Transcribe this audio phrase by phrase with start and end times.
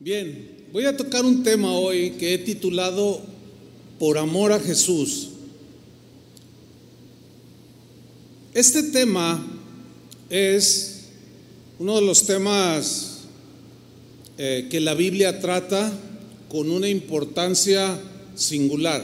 [0.00, 3.20] Bien, voy a tocar un tema hoy que he titulado
[3.98, 5.30] Por amor a Jesús.
[8.54, 9.44] Este tema
[10.30, 11.00] es
[11.80, 13.22] uno de los temas
[14.38, 15.92] eh, que la Biblia trata
[16.48, 18.00] con una importancia
[18.36, 19.02] singular.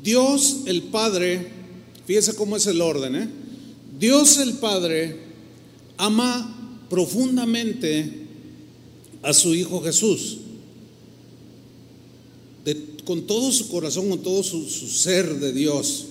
[0.00, 1.44] Dios el Padre,
[2.06, 3.28] fíjese cómo es el orden, ¿eh?
[3.98, 5.25] Dios el Padre
[5.96, 8.26] ama profundamente
[9.22, 10.38] a su Hijo Jesús.
[13.04, 16.06] con todo su corazón, con todo su, su ser de Dios.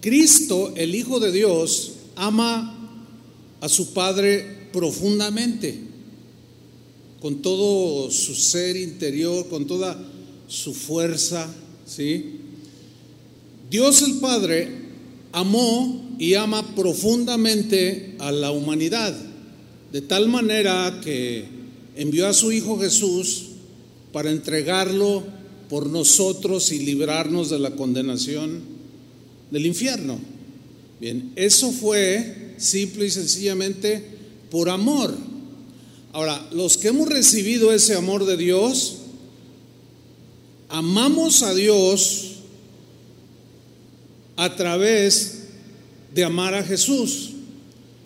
[0.00, 2.74] Cristo, el Hijo de Dios, ama
[3.60, 5.80] a su Padre profundamente,
[7.20, 9.98] con todo su ser interior, con toda
[10.46, 11.52] su fuerza,
[11.84, 12.36] ¿sí?
[13.70, 14.70] Dios el Padre
[15.32, 19.16] amó y ama profundamente a la humanidad,
[19.92, 21.44] de tal manera que
[21.96, 23.46] envió a su Hijo Jesús
[24.12, 25.22] para entregarlo
[25.68, 28.62] por nosotros y librarnos de la condenación
[29.50, 30.18] del infierno.
[31.00, 34.02] Bien, eso fue simple y sencillamente
[34.50, 35.14] por amor.
[36.12, 38.96] Ahora, los que hemos recibido ese amor de Dios,
[40.68, 42.32] amamos a Dios
[44.36, 45.37] a través
[46.14, 47.30] de amar a Jesús.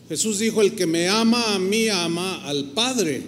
[0.08, 3.22] Jesús dijo, el que me ama a mí ama al Padre.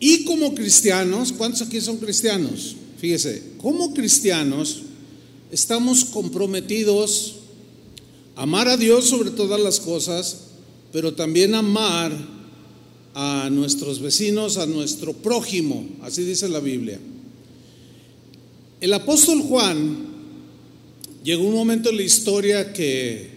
[0.00, 2.76] Y como cristianos, ¿cuántos aquí son cristianos?
[2.98, 4.82] Fíjese, como cristianos
[5.50, 7.36] estamos comprometidos
[8.36, 10.48] a amar a Dios sobre todas las cosas,
[10.92, 12.12] pero también amar
[13.14, 16.98] a nuestros vecinos, a nuestro prójimo, así dice la Biblia.
[18.80, 20.13] El apóstol Juan
[21.24, 23.30] Llegó un momento en la historia que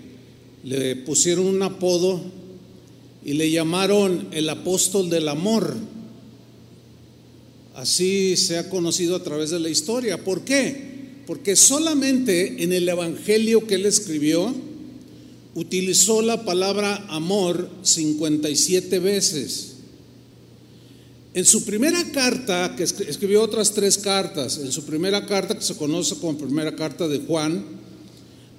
[0.65, 2.21] le pusieron un apodo
[3.23, 5.73] y le llamaron el apóstol del amor.
[7.75, 10.21] Así se ha conocido a través de la historia.
[10.21, 11.21] ¿Por qué?
[11.25, 14.53] Porque solamente en el Evangelio que él escribió
[15.55, 19.76] utilizó la palabra amor 57 veces.
[21.37, 25.75] En su primera carta, que escribió otras tres cartas, en su primera carta que se
[25.75, 27.63] conoce como primera carta de Juan,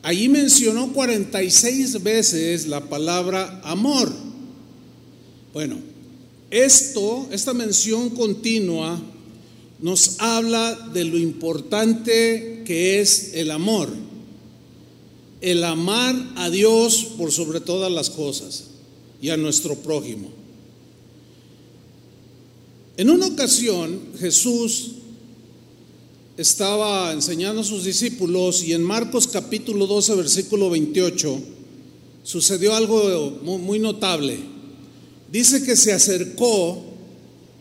[0.02, 4.12] Allí mencionó 46 veces la palabra amor.
[5.52, 5.76] Bueno,
[6.52, 9.02] esto, esta mención continua,
[9.80, 13.88] nos habla de lo importante que es el amor.
[15.40, 18.66] El amar a Dios por sobre todas las cosas
[19.20, 20.37] y a nuestro prójimo.
[22.98, 24.90] En una ocasión Jesús
[26.36, 31.40] estaba enseñando a sus discípulos y en Marcos capítulo 12, versículo 28,
[32.24, 34.38] sucedió algo muy, notable.
[35.30, 36.82] Dice que se acercó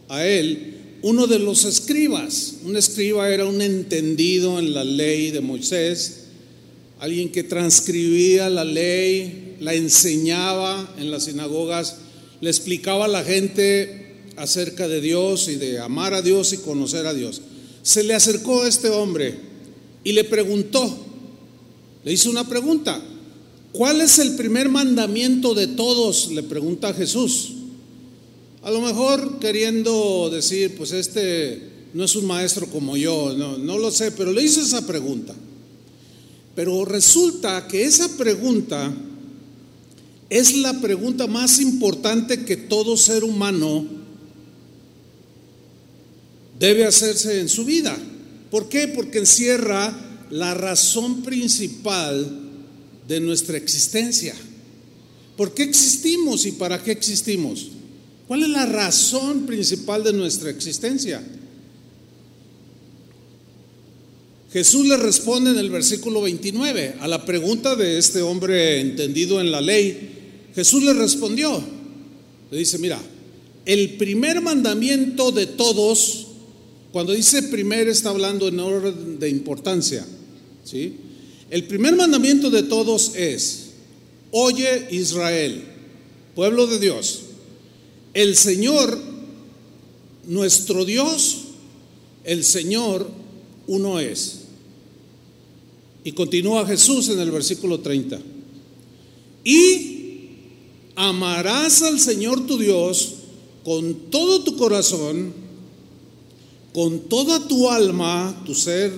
[0.09, 2.55] a él uno de los escribas.
[2.65, 6.29] Un escriba era un entendido en la ley de Moisés,
[6.97, 11.97] alguien que transcribía la ley, la enseñaba en las sinagogas,
[12.41, 14.06] le explicaba a la gente
[14.37, 17.41] acerca de Dios y de amar a Dios y conocer a Dios
[17.87, 19.33] se le acercó a este hombre
[20.03, 20.93] y le preguntó,
[22.03, 23.01] le hizo una pregunta,
[23.71, 26.29] ¿cuál es el primer mandamiento de todos?
[26.33, 27.53] Le pregunta a Jesús.
[28.61, 31.61] A lo mejor queriendo decir, pues este
[31.93, 35.33] no es un maestro como yo, no, no lo sé, pero le hizo esa pregunta.
[36.55, 38.93] Pero resulta que esa pregunta
[40.29, 43.96] es la pregunta más importante que todo ser humano
[46.59, 47.97] debe hacerse en su vida.
[48.49, 48.87] ¿Por qué?
[48.87, 52.41] Porque encierra la razón principal
[53.07, 54.35] de nuestra existencia.
[55.35, 57.69] ¿Por qué existimos y para qué existimos?
[58.27, 61.23] ¿Cuál es la razón principal de nuestra existencia?
[64.51, 69.51] Jesús le responde en el versículo 29 a la pregunta de este hombre entendido en
[69.51, 70.49] la ley.
[70.55, 71.61] Jesús le respondió,
[72.49, 72.99] le dice, mira,
[73.65, 76.26] el primer mandamiento de todos
[76.91, 80.05] cuando dice primero está hablando en orden de importancia.
[80.63, 80.95] ¿sí?
[81.49, 83.67] El primer mandamiento de todos es,
[84.31, 85.63] oye Israel,
[86.35, 87.21] pueblo de Dios,
[88.13, 88.99] el Señor,
[90.27, 91.39] nuestro Dios,
[92.23, 93.07] el Señor
[93.67, 94.39] uno es.
[96.03, 98.19] Y continúa Jesús en el versículo 30.
[99.43, 99.97] Y
[100.95, 103.13] amarás al Señor tu Dios
[103.63, 105.33] con todo tu corazón,
[106.77, 108.93] con toda tu alma, tu ser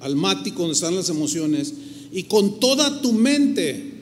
[0.00, 1.74] almático donde están las emociones,
[2.10, 3.92] y con toda tu mente.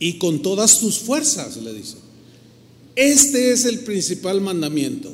[0.00, 1.98] y con todas tus fuerzas, le dice.
[2.96, 5.12] Este es el principal mandamiento.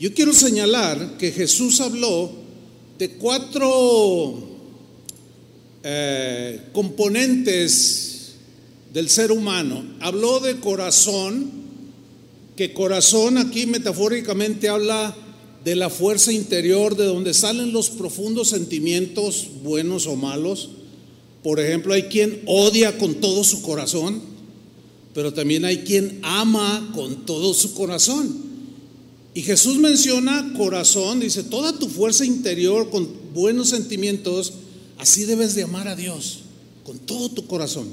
[0.00, 2.32] Yo quiero señalar que Jesús habló
[2.98, 4.40] de cuatro
[5.84, 8.32] eh, componentes
[8.92, 9.84] del ser humano.
[10.00, 11.48] Habló de corazón,
[12.56, 15.16] que corazón aquí metafóricamente habla
[15.64, 20.70] de la fuerza interior, de donde salen los profundos sentimientos, buenos o malos.
[21.42, 24.20] Por ejemplo, hay quien odia con todo su corazón,
[25.14, 28.48] pero también hay quien ama con todo su corazón.
[29.34, 34.54] Y Jesús menciona corazón, dice, toda tu fuerza interior con buenos sentimientos,
[34.98, 36.40] así debes de amar a Dios,
[36.84, 37.88] con todo tu corazón.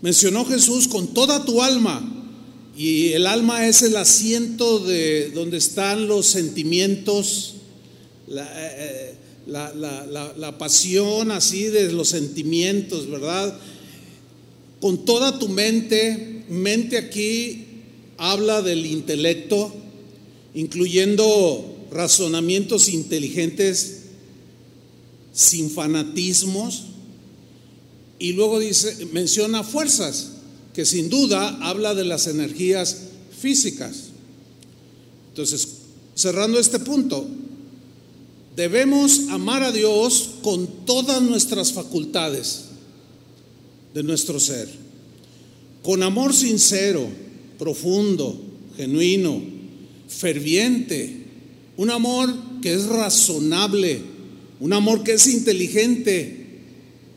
[0.00, 2.19] Mencionó Jesús con toda tu alma,
[2.80, 7.56] y el alma es el asiento de donde están los sentimientos,
[8.26, 9.14] la, eh,
[9.46, 13.54] la, pasión así de los sentimientos, ¿verdad?
[14.80, 17.66] Con toda tu mente, mente aquí
[18.16, 19.74] habla del intelecto,
[20.54, 24.04] incluyendo razonamientos inteligentes
[25.34, 26.84] sin fanatismos,
[28.18, 30.39] y luego dice, menciona fuerzas,
[30.74, 32.96] que sin duda habla de las energías
[33.38, 34.10] físicas.
[35.30, 35.68] Entonces,
[36.14, 37.26] cerrando este punto,
[38.60, 42.64] Debemos amar a Dios con todas nuestras facultades
[43.94, 44.68] de nuestro ser,
[45.82, 47.08] con amor sincero,
[47.58, 48.38] profundo,
[48.76, 49.40] genuino,
[50.08, 51.24] ferviente,
[51.76, 54.02] un amor que es razonable,
[54.58, 56.46] un amor que es inteligente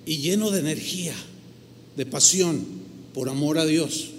[0.06, 1.16] y lleno de energía,
[1.98, 2.83] de pasión
[3.14, 4.12] por amor a Dios.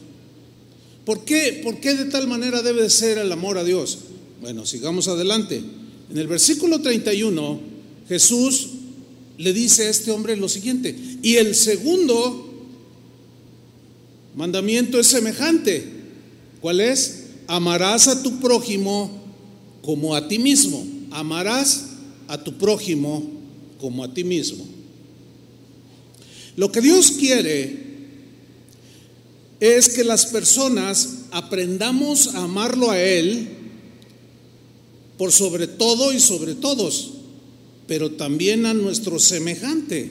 [1.05, 1.61] ¿Por qué?
[1.62, 3.99] ¿Por qué de tal manera debe ser el amor a Dios?
[4.41, 5.62] Bueno, sigamos adelante.
[6.11, 7.61] En el versículo 31,
[8.08, 8.69] Jesús
[9.37, 12.52] le dice a este hombre lo siguiente, y el segundo
[14.37, 15.85] mandamiento es semejante.
[16.61, 17.25] ¿Cuál es?
[17.46, 19.11] Amarás a tu prójimo
[19.82, 20.87] como a ti mismo.
[21.11, 21.91] Amarás
[22.29, 23.31] a tu prójimo
[23.79, 24.64] como a ti mismo.
[26.56, 27.83] Lo que Dios quiere
[29.64, 33.49] es que las personas aprendamos a amarlo a Él
[35.16, 37.12] por sobre todo y sobre todos,
[37.87, 40.11] pero también a nuestro semejante.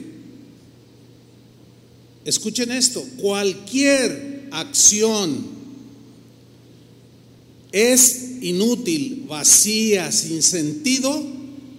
[2.24, 5.44] Escuchen esto, cualquier acción
[7.70, 11.22] es inútil, vacía, sin sentido,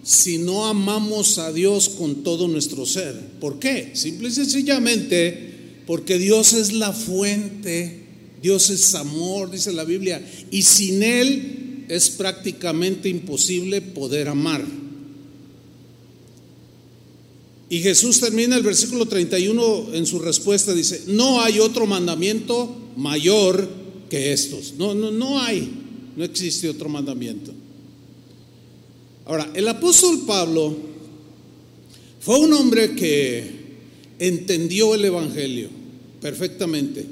[0.04, 3.20] si no amamos a Dios con todo nuestro ser.
[3.40, 3.92] ¿Por qué?
[3.96, 5.55] Simple y sencillamente
[5.86, 8.06] porque Dios es la fuente,
[8.42, 14.66] Dios es amor, dice la Biblia, y sin Él es prácticamente imposible poder amar.
[17.70, 23.68] Y Jesús termina el versículo 31 en su respuesta, dice, no hay otro mandamiento mayor
[24.10, 24.74] que estos.
[24.78, 25.72] No, no, no hay,
[26.16, 27.52] no existe otro mandamiento.
[29.26, 30.78] Ahora, el apóstol Pablo
[32.20, 33.66] fue un hombre que
[34.20, 35.70] entendió el Evangelio
[36.26, 37.06] perfectamente.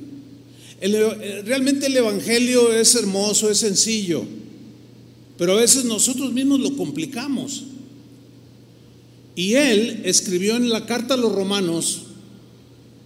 [1.46, 4.26] realmente el Evangelio es hermoso, es sencillo.
[5.38, 7.62] Pero a veces nosotros mismos lo complicamos.
[9.36, 12.06] Y él escribió en la carta a los romanos,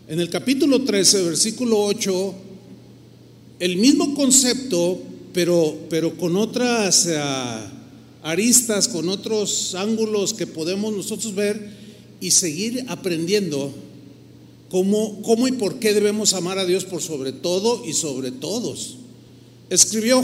[0.08, 2.36] en el capítulo 13, versículo 8,
[3.60, 5.02] el mismo concepto,
[5.34, 7.70] pero, pero con otras ah,
[8.24, 11.70] aristas, con otros ángulos que podemos nosotros ver
[12.22, 13.74] y seguir aprendiendo
[14.70, 18.98] cómo, cómo y por qué debemos amar a Dios por sobre todo y sobre todos.
[19.70, 20.24] Escribió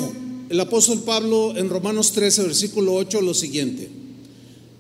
[0.49, 3.89] el apóstol Pablo en Romanos 13, versículo 8, lo siguiente.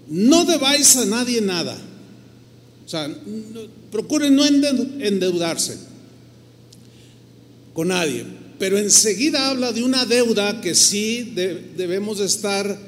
[0.07, 1.77] No debáis a nadie nada.
[2.85, 3.09] O sea,
[3.91, 5.77] procuren no endeudarse
[7.73, 8.25] con nadie.
[8.59, 11.33] Pero enseguida habla de una deuda que sí
[11.75, 12.79] debemos de estar,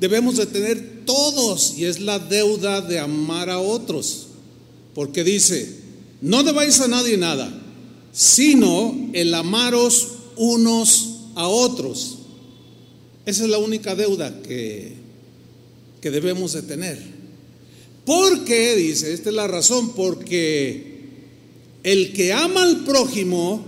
[0.00, 4.27] debemos de tener todos, y es la deuda de amar a otros.
[4.94, 5.68] Porque dice,
[6.20, 7.52] no debáis a nadie nada,
[8.12, 12.18] sino el amaros unos a otros.
[13.26, 14.94] Esa es la única deuda que,
[16.00, 16.98] que debemos de tener.
[18.04, 18.74] ¿Por qué?
[18.74, 20.98] Dice, esta es la razón, porque
[21.82, 23.64] el que ama al prójimo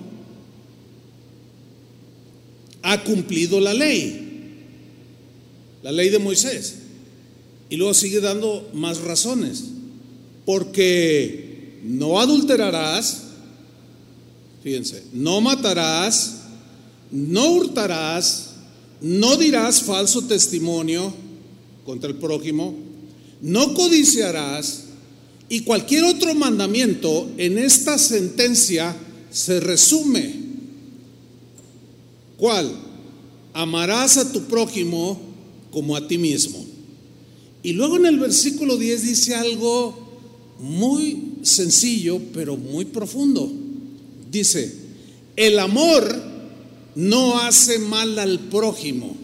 [2.83, 4.63] ha cumplido la ley,
[5.83, 6.77] la ley de Moisés.
[7.69, 9.65] Y luego sigue dando más razones,
[10.51, 13.23] porque no adulterarás,
[14.65, 16.39] fíjense, no matarás,
[17.13, 18.51] no hurtarás,
[19.01, 21.15] no dirás falso testimonio
[21.87, 22.75] contra el prójimo,
[23.41, 24.87] no codiciarás,
[25.49, 28.97] Y cualquier otro mandamiento en esta sentencia
[29.33, 30.35] se resume.
[32.37, 32.71] ¿Cuál?
[33.53, 35.21] Amarás a tu prójimo
[35.73, 36.65] como a ti mismo.
[37.65, 40.10] Y luego en el versículo 10 dice algo
[40.61, 43.51] muy sencillo, pero muy profundo.
[44.31, 44.73] Dice,
[45.37, 46.23] el amor
[46.95, 49.17] no hace mal al prójimo.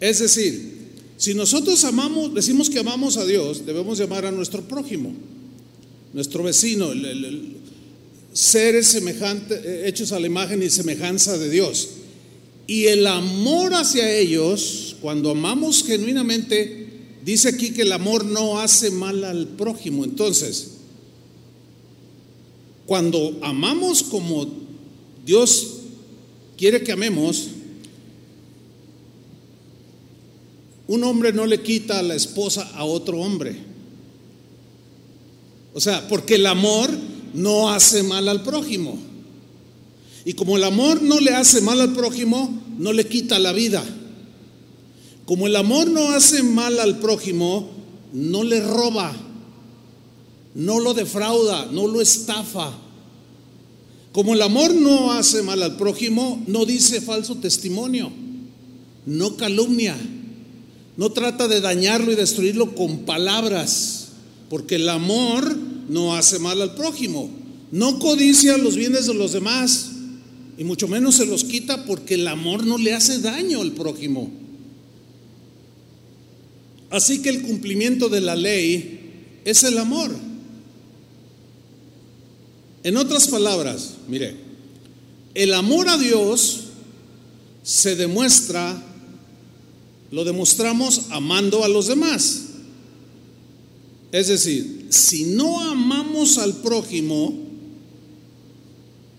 [0.00, 0.78] Es decir,
[1.16, 5.12] si nosotros amamos, decimos que amamos a Dios, debemos llamar a nuestro prójimo,
[6.12, 6.90] nuestro vecino,
[8.32, 11.88] seres semejantes, hechos a la imagen y semejanza de Dios.
[12.68, 16.77] Y el amor hacia ellos, cuando amamos genuinamente,
[17.32, 20.02] dice aquí que el amor no hace mal al prójimo.
[20.02, 20.78] Entonces,
[22.86, 24.46] cuando amamos como
[25.26, 25.74] Dios
[26.56, 27.48] quiere que amemos,
[30.86, 33.58] un hombre no le quita a la esposa a otro hombre.
[35.74, 36.88] O sea, porque el amor
[37.34, 38.98] no hace mal al prójimo.
[40.24, 43.84] Y como el amor no le hace mal al prójimo, no le quita la vida.
[45.28, 47.68] Como el amor no hace mal al prójimo,
[48.14, 49.14] no le roba,
[50.54, 52.72] no lo defrauda, no lo estafa.
[54.10, 58.10] Como el amor no hace mal al prójimo, no dice falso testimonio,
[59.04, 59.98] no calumnia,
[60.96, 64.12] no trata de dañarlo y destruirlo con palabras,
[64.48, 65.54] porque el amor
[65.90, 67.28] no hace mal al prójimo,
[67.70, 69.90] no codicia los bienes de los demás,
[70.56, 74.37] y mucho menos se los quita porque el amor no le hace daño al prójimo.
[76.90, 80.10] Así que el cumplimiento de la ley es el amor.
[82.82, 84.36] En otras palabras, mire,
[85.34, 86.64] el amor a Dios
[87.62, 88.82] se demuestra,
[90.10, 92.44] lo demostramos amando a los demás.
[94.10, 97.48] Es decir, si no amamos al prójimo,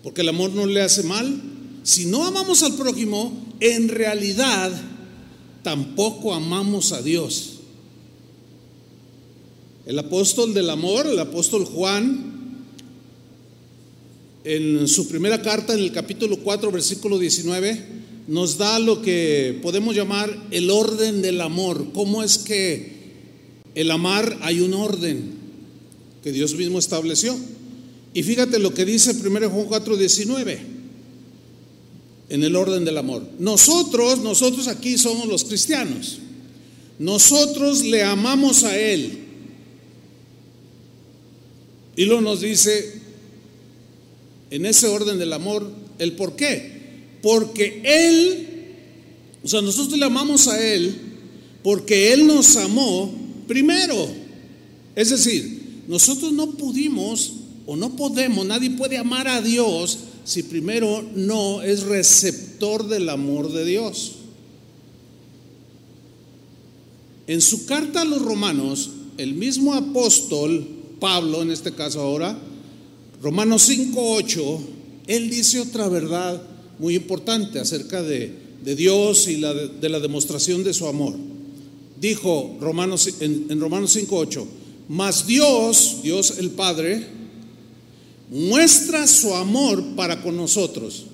[0.02, 1.40] porque el amor no le hace mal.
[1.82, 4.72] Si no amamos al prójimo, en realidad
[5.62, 7.49] tampoco amamos a Dios.
[9.86, 12.40] El apóstol del amor, el apóstol Juan,
[14.44, 19.96] en su primera carta, en el capítulo 4, versículo 19, nos da lo que podemos
[19.96, 21.92] llamar el orden del amor.
[21.94, 22.92] ¿Cómo es que
[23.74, 25.32] el amar hay un orden
[26.22, 27.34] que Dios mismo estableció?
[28.12, 30.60] Y fíjate lo que dice 1 Juan 4, 19,
[32.28, 33.26] en el orden del amor.
[33.38, 36.18] Nosotros, nosotros aquí somos los cristianos.
[36.98, 39.19] Nosotros le amamos a Él.
[41.96, 43.00] Y lo nos dice
[44.50, 46.80] en ese orden del amor el por qué.
[47.22, 48.48] Porque Él,
[49.42, 51.10] o sea, nosotros le amamos a Él
[51.62, 53.12] porque Él nos amó
[53.46, 54.08] primero.
[54.94, 57.32] Es decir, nosotros no pudimos
[57.66, 63.52] o no podemos, nadie puede amar a Dios si primero no es receptor del amor
[63.52, 64.12] de Dios.
[67.26, 70.66] En su carta a los romanos, el mismo apóstol,
[71.00, 72.38] Pablo en este caso ahora,
[73.22, 74.58] Romanos 5.8,
[75.06, 76.40] él dice otra verdad
[76.78, 81.14] muy importante acerca de, Dios y la de, la demostración de su amor.
[82.00, 84.44] Dijo Romanos, en, en Romanos 5.8,
[84.88, 87.06] mas Dios, Dios el Padre,
[88.30, 91.06] muestra su amor para con nosotros.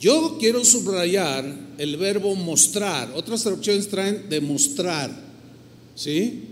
[0.00, 1.44] Yo quiero subrayar
[1.76, 3.12] el verbo mostrar.
[3.14, 5.10] Otras traducciones traen demostrar.
[5.94, 6.44] ¿Sí?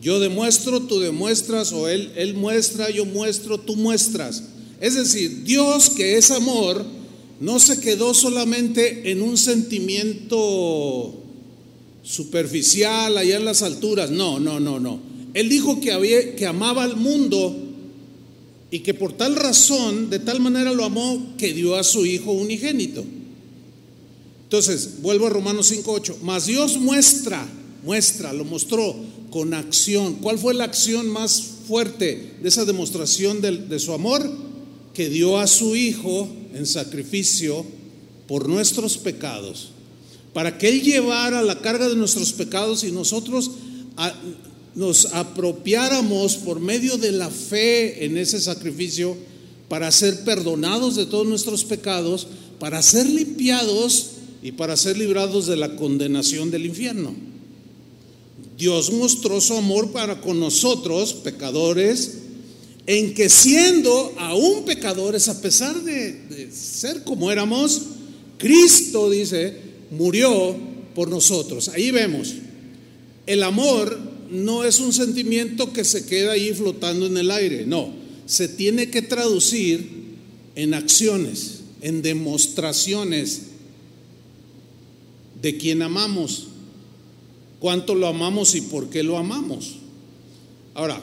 [0.00, 4.44] Yo demuestro, tú demuestras, o él, él muestra, yo muestro, tú muestras.
[4.80, 6.84] Es decir, Dios que es amor,
[7.40, 11.14] no se quedó solamente en un sentimiento
[12.02, 14.10] superficial allá en las alturas.
[14.10, 15.00] No, no, no, no.
[15.34, 17.54] Él dijo que, había, que amaba al mundo
[18.70, 22.32] y que por tal razón, de tal manera lo amó, que dio a su Hijo
[22.32, 23.04] unigénito.
[24.44, 27.46] Entonces, vuelvo a Romanos 5.8, mas Dios muestra,
[27.82, 28.94] muestra, lo mostró
[29.30, 30.16] con acción.
[30.16, 34.28] ¿Cuál fue la acción más fuerte de esa demostración de, su amor?
[34.94, 37.64] Que dio a su Hijo en sacrificio
[38.26, 39.70] por nuestros pecados,
[40.32, 43.50] para que Él llevara la carga de nuestros pecados y nosotros
[44.74, 49.16] nos apropiáramos por medio de la fe en ese sacrificio
[49.68, 52.26] para ser perdonados de todos nuestros pecados,
[52.58, 54.10] para ser limpiados
[54.42, 57.14] y para ser librados de la condenación del infierno.
[58.60, 62.18] Dios mostró su amor para con nosotros, pecadores,
[62.86, 67.80] en que siendo aún pecadores, a pesar de, ser como éramos,
[68.36, 69.56] Cristo, dice,
[69.90, 70.54] murió
[70.94, 71.70] por nosotros.
[71.70, 72.34] Ahí vemos,
[73.26, 73.98] el amor
[74.30, 77.94] no es un sentimiento que se queda ahí flotando en el aire, no,
[78.26, 79.88] se tiene que traducir
[80.54, 83.40] en acciones, en demostraciones
[85.40, 86.48] de quién amamos,
[87.60, 89.76] cuánto lo amamos y por qué lo amamos.
[90.74, 91.00] Ahora,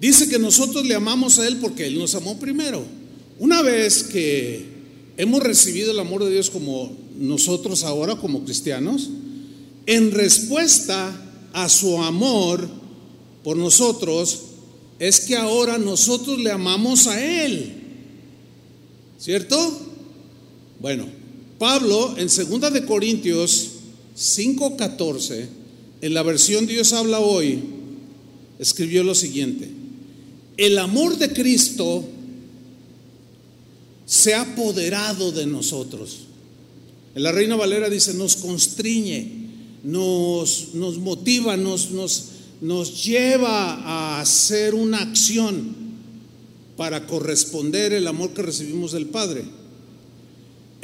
[0.00, 2.84] dice que nosotros le amamos a Él porque Él nos amó primero.
[3.38, 4.64] Una vez que
[5.16, 9.10] hemos recibido el amor de Dios como nosotros ahora, como cristianos,
[9.86, 11.20] en respuesta
[11.52, 12.66] a su amor
[13.44, 14.40] por nosotros,
[14.98, 17.82] es que ahora nosotros le amamos a Él.
[19.18, 19.56] ¿Cierto?
[20.80, 21.06] Bueno,
[21.58, 23.70] Pablo en 2 de Corintios
[24.16, 25.48] 5:14,
[26.00, 27.62] en la versión Dios habla hoy,
[28.58, 29.70] escribió lo siguiente:
[30.56, 32.04] El amor de Cristo
[34.06, 36.20] se ha apoderado de nosotros.
[37.14, 39.30] En la Reina Valera dice, nos constriñe,
[39.84, 42.24] nos, nos motiva, nos, nos,
[42.60, 45.74] nos lleva a hacer una acción
[46.76, 49.44] para corresponder el amor que recibimos del Padre.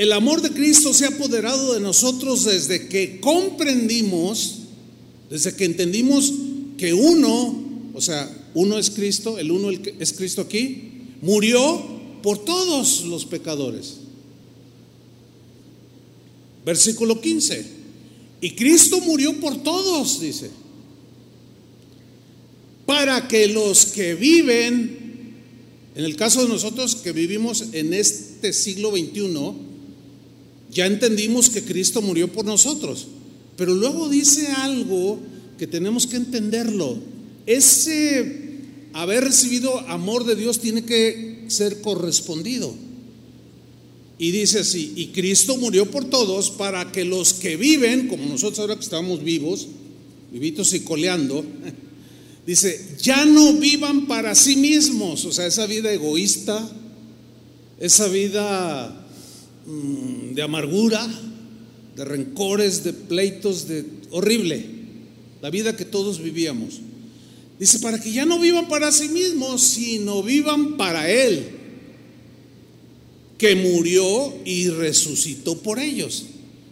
[0.00, 4.60] El amor de Cristo se ha apoderado de nosotros desde que comprendimos,
[5.28, 6.32] desde que entendimos
[6.78, 11.84] que uno, o sea, uno es Cristo, el uno es Cristo aquí, murió
[12.22, 13.96] por todos los pecadores.
[16.64, 17.66] Versículo 15.
[18.40, 20.48] Y Cristo murió por todos, dice.
[22.86, 25.34] Para que los que viven,
[25.94, 29.68] en el caso de nosotros que vivimos en este siglo XXI,
[30.72, 33.06] ya entendimos que Cristo murió por nosotros.
[33.56, 35.18] Pero luego dice algo
[35.58, 36.98] que tenemos que entenderlo.
[37.46, 38.50] Ese
[38.92, 42.74] haber recibido amor de Dios tiene que ser correspondido.
[44.18, 48.58] Y dice así, y Cristo murió por todos para que los que viven, como nosotros
[48.58, 49.68] ahora que estamos vivos,
[50.30, 51.42] vivitos y coleando,
[52.46, 56.70] dice, ya no vivan para sí mismos, o sea, esa vida egoísta,
[57.78, 58.99] esa vida
[59.66, 61.06] de amargura,
[61.96, 64.64] de rencores, de pleitos, de horrible,
[65.42, 66.80] la vida que todos vivíamos.
[67.58, 71.46] Dice, para que ya no vivan para sí mismos, sino vivan para Él,
[73.36, 76.24] que murió y resucitó por ellos.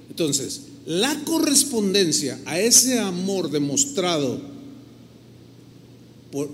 [0.08, 4.40] Entonces, la correspondencia a ese amor demostrado
[6.32, 6.48] por,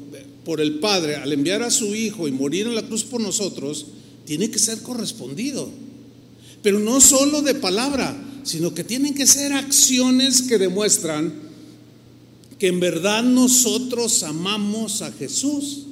[0.44, 3.86] por, el Padre al enviar a su Hijo y morir en la cruz por nosotros,
[4.24, 5.70] tiene que ser correspondido.
[6.64, 11.30] Pero no solo de palabra, sino que tienen que ser acciones que demuestran
[12.58, 15.82] que en verdad nosotros amamos a Jesús.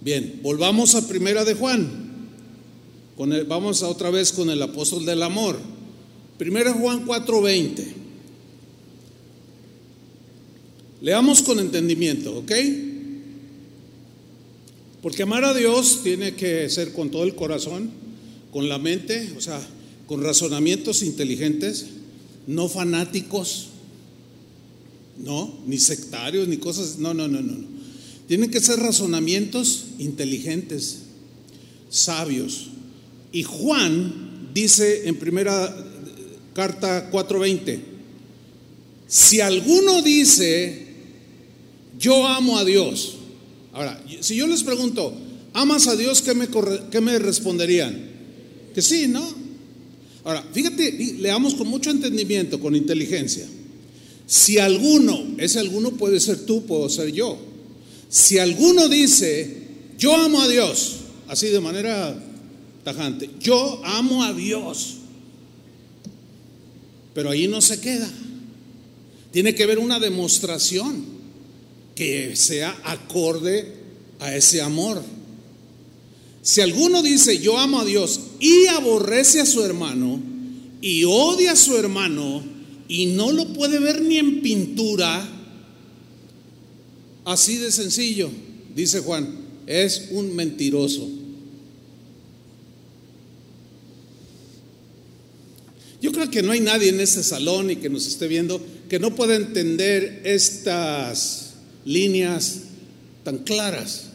[0.00, 2.06] Bien, volvamos a Primera de Juan.
[3.46, 5.58] Vamos a otra vez con el apóstol del amor.
[6.38, 7.84] Primera Juan 4:20.
[11.02, 12.52] Leamos con entendimiento, ¿ok?
[15.02, 18.05] Porque amar a Dios tiene que ser con todo el corazón,
[18.52, 19.60] con la mente, o sea,
[20.06, 21.86] con razonamientos inteligentes,
[22.46, 23.68] no fanáticos,
[25.18, 27.64] no, ni sectarios, ni cosas, no, no, no, no.
[28.28, 30.98] Tienen que ser razonamientos inteligentes,
[31.90, 32.68] sabios.
[33.32, 35.74] Y Juan dice en primera
[36.54, 37.80] carta 4:20,
[39.06, 40.86] si alguno dice,
[41.98, 43.16] yo amo a Dios.
[43.72, 45.14] Ahora, si yo les pregunto,
[45.52, 46.22] ¿amas a Dios?
[46.22, 46.48] ¿Qué me,
[46.90, 48.15] qué me responderían?
[48.76, 49.26] Que sí, ¿no?
[50.22, 53.46] Ahora, fíjate, leamos con mucho entendimiento, con inteligencia.
[54.26, 57.38] Si alguno, ese alguno puede ser tú, puedo ser yo.
[58.10, 59.62] Si alguno dice,
[59.98, 62.22] yo amo a Dios, así de manera
[62.84, 64.96] tajante, yo amo a Dios,
[67.14, 68.10] pero ahí no se queda.
[69.32, 71.02] Tiene que haber una demostración
[71.94, 73.72] que sea acorde
[74.20, 75.02] a ese amor.
[76.46, 80.22] Si alguno dice, yo amo a Dios y aborrece a su hermano
[80.80, 82.40] y odia a su hermano,
[82.86, 85.28] y no lo puede ver ni en pintura,
[87.24, 88.30] así de sencillo,
[88.76, 89.28] dice Juan,
[89.66, 91.08] es un mentiroso.
[96.00, 99.00] Yo creo que no hay nadie en este salón y que nos esté viendo que
[99.00, 101.54] no pueda entender estas
[101.84, 102.60] líneas
[103.24, 104.05] tan claras.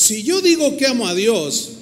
[0.00, 1.72] Si yo digo que amo a Dios,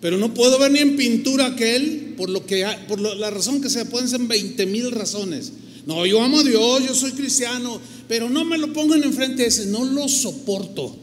[0.00, 3.60] pero no puedo ver ni en pintura que Él, por, lo que, por la razón
[3.60, 5.52] que sea, pueden ser 20 mil razones.
[5.84, 9.48] No, yo amo a Dios, yo soy cristiano, pero no me lo pongan enfrente de
[9.48, 10.94] ese, no lo soporto.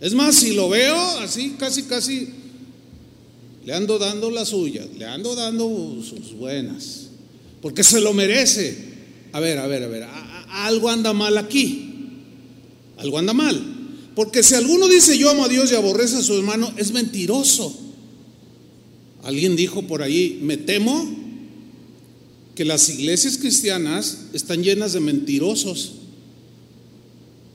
[0.00, 2.28] Es más, si lo veo así, casi, casi,
[3.64, 7.10] le ando dando las suyas, le ando dando sus buenas.
[7.62, 8.90] porque se lo merece.
[9.30, 10.04] A ver, a ver, a ver,
[10.48, 11.86] algo anda mal aquí.
[12.96, 13.79] Algo anda mal.
[14.14, 17.76] Porque si alguno dice yo amo a Dios y aborrece a su hermano, es mentiroso.
[19.22, 21.08] Alguien dijo por ahí, me temo
[22.54, 25.92] que las iglesias cristianas están llenas de mentirosos.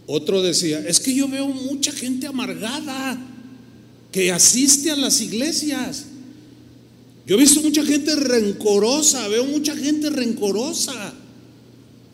[0.08, 3.20] Otro decía, es que yo veo mucha gente amargada
[4.12, 6.06] que asiste a las iglesias.
[7.26, 11.14] Yo he visto mucha gente rencorosa, veo mucha gente rencorosa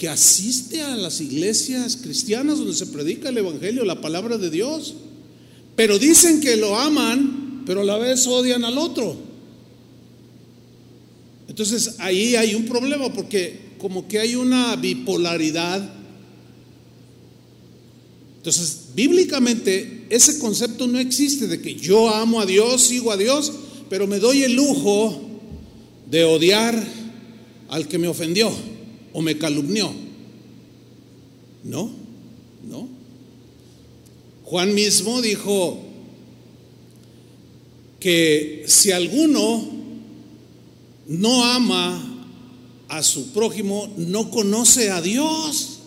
[0.01, 4.95] que asiste a las iglesias cristianas donde se predica el Evangelio, la palabra de Dios.
[5.75, 9.15] Pero dicen que lo aman, pero a la vez odian al otro.
[11.47, 15.87] Entonces ahí hay un problema porque como que hay una bipolaridad
[18.37, 23.53] entonces, bíblicamente ese concepto no existe de que yo amo a Dios, sigo a Dios,
[23.87, 25.21] pero me doy el lujo
[26.09, 26.83] de odiar
[27.69, 28.51] al que me ofendió
[29.13, 29.91] o me calumnió.
[31.63, 31.91] No,
[32.67, 32.87] no.
[34.43, 35.79] Juan mismo dijo
[37.99, 39.63] que si alguno
[41.07, 42.25] no ama
[42.89, 45.79] a su prójimo, no conoce a Dios.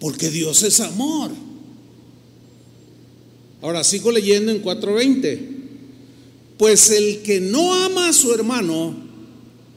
[0.00, 1.30] Porque Dios es amor.
[3.62, 5.56] Ahora sigo leyendo en 4:20.
[6.58, 8.94] Pues el que no ama a su hermano,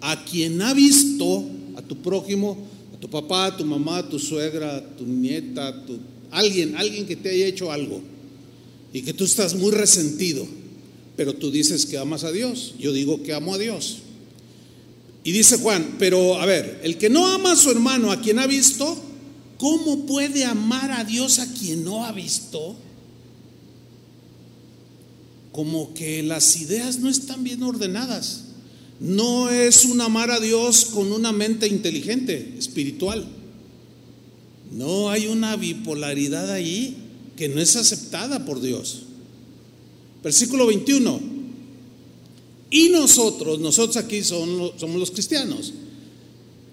[0.02, 1.46] a quien ha visto,
[1.92, 2.58] tu prójimo,
[2.96, 6.00] a tu papá, a tu mamá, a tu suegra, a tu nieta, a tu,
[6.32, 8.02] alguien, alguien que te haya hecho algo
[8.94, 10.46] y que tú estás muy resentido,
[11.18, 14.00] pero tú dices que amas a Dios, yo digo que amo a Dios.
[15.24, 18.40] Y dice Juan, pero a ver, el que no ama a su hermano, a quien
[18.40, 18.98] ha visto,
[19.62, 22.76] ¿Cómo puede amar a Dios a quien no ha visto?
[25.52, 28.46] Como que las ideas no están bien ordenadas.
[29.02, 33.28] No es un amar a Dios con una mente inteligente, espiritual.
[34.72, 36.96] No hay una bipolaridad ahí
[37.36, 39.02] que no es aceptada por Dios.
[40.24, 41.20] Versículo 21.
[42.70, 45.74] Y nosotros, nosotros aquí somos, los cristianos,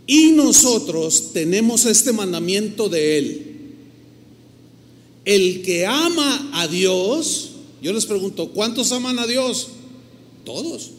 [0.06, 3.42] y nosotros tenemos este mandamiento de Él.
[5.24, 9.68] El que ama a Dios, yo les pregunto, ¿cuántos aman a Dios?
[10.44, 10.90] Todos.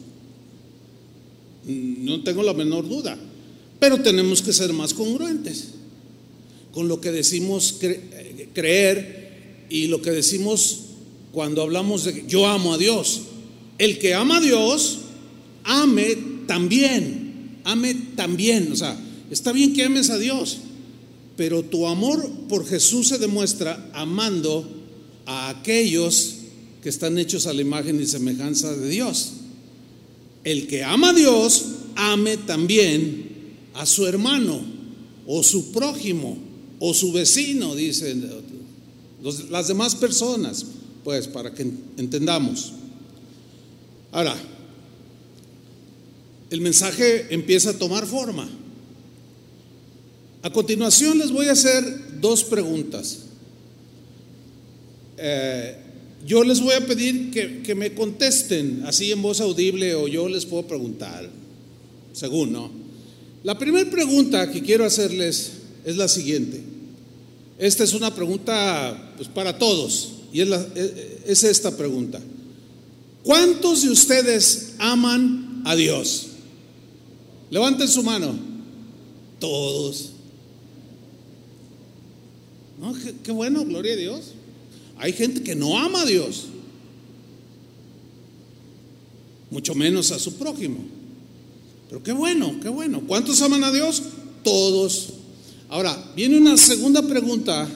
[1.66, 3.18] No tengo la menor duda.
[3.78, 5.68] Pero tenemos que ser más congruentes
[6.72, 7.76] con lo que decimos
[8.52, 10.80] creer y lo que decimos
[11.32, 13.22] cuando hablamos de yo amo a Dios.
[13.78, 14.98] El que ama a Dios,
[15.64, 17.30] ame también
[17.64, 18.72] ame también.
[18.72, 18.98] O sea,
[19.30, 20.58] está bien que ames a Dios,
[21.36, 24.68] pero tu amor por Jesús se demuestra amando
[25.26, 26.36] a aquellos
[26.82, 29.32] que están hechos a la imagen y semejanza de Dios.
[30.44, 33.30] El que ama a Dios, ame también
[33.74, 34.60] a su hermano
[35.26, 36.38] o su prójimo
[36.78, 38.28] o su vecino, dicen
[39.50, 40.64] las demás personas,
[41.04, 41.62] pues para que
[41.98, 42.72] entendamos.
[44.12, 44.34] Ahora,
[46.50, 48.48] el mensaje empieza a tomar forma.
[50.42, 53.18] A continuación les voy a hacer dos preguntas.
[55.18, 55.76] Eh,
[56.26, 60.28] yo les voy a pedir que, que, me contesten así en voz audible o yo
[60.28, 61.28] les puedo preguntar,
[62.12, 62.70] según, ¿no?
[63.42, 65.52] La primera pregunta que quiero hacerles
[65.84, 66.60] es la siguiente.
[67.58, 70.48] Esta es una pregunta pues, para todos y es,
[71.26, 72.20] es esta pregunta.
[73.22, 76.26] ¿Cuántos de ustedes aman a Dios?
[77.50, 78.34] Levanten su mano.
[79.38, 80.12] Todos.
[82.80, 84.32] No, qué, bueno, gloria a Dios.
[85.00, 86.46] Hay gente que no ama a Dios.
[89.50, 90.78] Mucho menos a su prójimo.
[91.88, 93.02] Pero qué bueno, qué bueno.
[93.06, 94.02] ¿Cuántos aman a Dios?
[94.44, 95.14] Todos.
[95.68, 97.68] Ahora, viene una segunda pregunta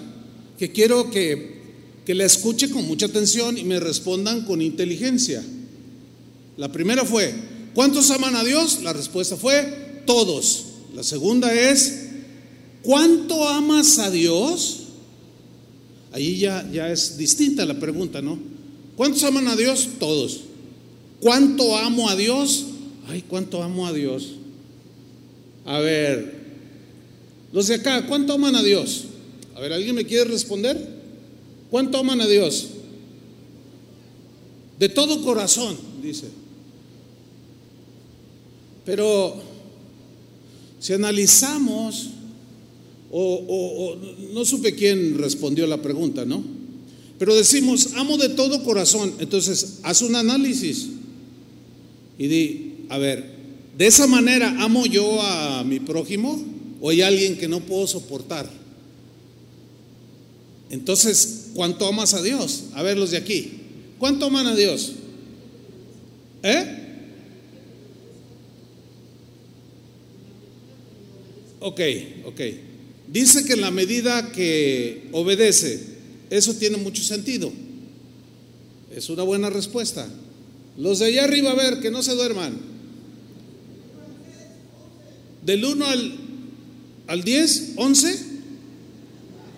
[0.59, 1.63] que quiero que,
[2.07, 5.43] que la escuche con mucha atención y me respondan con inteligencia.
[6.57, 7.35] La primera fue,
[7.75, 8.81] ¿Cuántos aman a Dios?
[8.83, 10.67] La respuesta fue todos.
[10.95, 12.07] La segunda es,
[12.83, 14.84] ¿cuánto amas a Dios?
[16.15, 18.39] Ahí ya, ya es distinta la pregunta, ¿no?
[18.97, 19.89] ¿Cuántos aman a Dios?
[19.99, 20.43] Todos.
[21.19, 22.67] ¿Cuánto amo a Dios?
[23.09, 24.35] Ay, ¿cuánto amo a Dios?
[25.65, 26.37] A ver,
[27.53, 29.07] los de acá, ¿cuánto aman a Dios?
[29.57, 30.89] A ver, ¿alguien me quiere responder?
[31.69, 32.69] ¿Cuánto aman a Dios?
[34.79, 36.29] De todo corazón, dice.
[38.85, 39.35] Pero
[40.79, 42.11] si analizamos,
[43.17, 43.97] o,
[44.33, 46.43] no supe quién respondió la pregunta, ¿no?
[47.19, 49.15] Pero decimos, amo de todo corazón.
[49.21, 50.89] Entonces, haz un análisis
[52.19, 53.35] y di, a ver,
[53.77, 56.41] ¿De esa manera amo yo a mi prójimo
[56.81, 58.49] o hay alguien que no puedo soportar?
[60.71, 62.67] Entonces, ¿cuánto amas a Dios?
[62.75, 63.53] A ver los de aquí.
[63.99, 64.93] ¿Cuánto aman a Dios?
[66.45, 66.81] ¿Eh?
[71.61, 71.81] Ok,
[72.27, 72.41] ok.
[73.15, 75.79] Dice que en la medida que obedece,
[76.31, 77.53] eso tiene mucho sentido.
[78.93, 80.05] Es una buena respuesta.
[80.77, 82.59] Los de allá arriba, a ver, que no se duerman.
[85.47, 86.19] Del 1 al,
[87.07, 88.19] al 10, 11.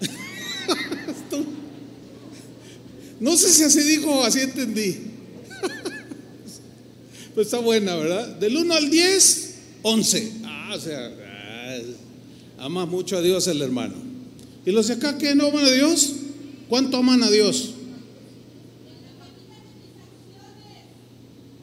[3.21, 4.99] no sé si así dijo o así entendí.
[7.35, 8.37] pues está buena, ¿verdad?
[8.37, 10.33] Del 1 al 10, 11.
[10.45, 11.26] Ah, o sea,
[12.59, 13.95] ama mucho a Dios el hermano.
[14.65, 16.13] ¿Y los de acá que no aman a Dios?
[16.69, 17.75] ¿Cuánto aman a Dios?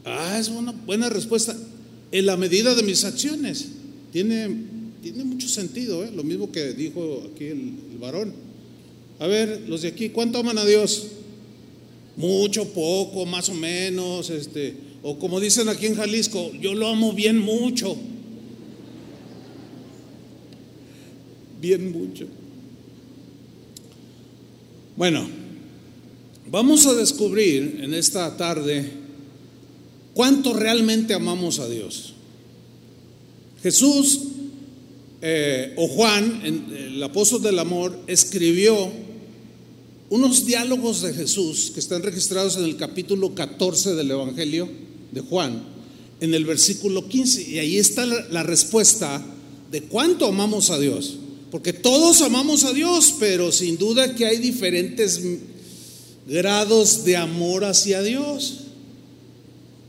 [0.06, 1.56] Ah, es una buena respuesta.
[2.12, 3.68] En la medida de mis acciones.
[4.12, 4.48] Tiene,
[5.02, 6.12] tiene mucho sentido, ¿eh?
[6.16, 8.34] lo mismo que dijo aquí el, el varón.
[9.20, 11.08] A ver, los de aquí, ¿cuánto aman a Dios?
[12.16, 17.14] Mucho, poco, más o menos, este, o como dicen aquí en Jalisco, yo lo amo
[17.14, 17.98] bien mucho.
[21.64, 22.26] Bien mucho.
[24.98, 25.26] Bueno,
[26.52, 28.92] vamos a descubrir en esta tarde
[30.14, 32.16] cuánto realmente amamos a Dios.
[33.62, 34.20] Jesús
[35.22, 38.92] eh, o Juan, el apóstol del amor, escribió
[40.10, 44.68] unos diálogos de Jesús que están registrados en el capítulo 14 del Evangelio
[45.14, 45.64] de Juan,
[46.20, 47.52] en el versículo 15.
[47.52, 49.26] Y ahí está la respuesta
[49.72, 51.20] de cuánto amamos a Dios.
[51.54, 55.22] Porque todos amamos a Dios, pero sin duda que hay diferentes
[56.28, 58.62] grados de amor hacia Dios.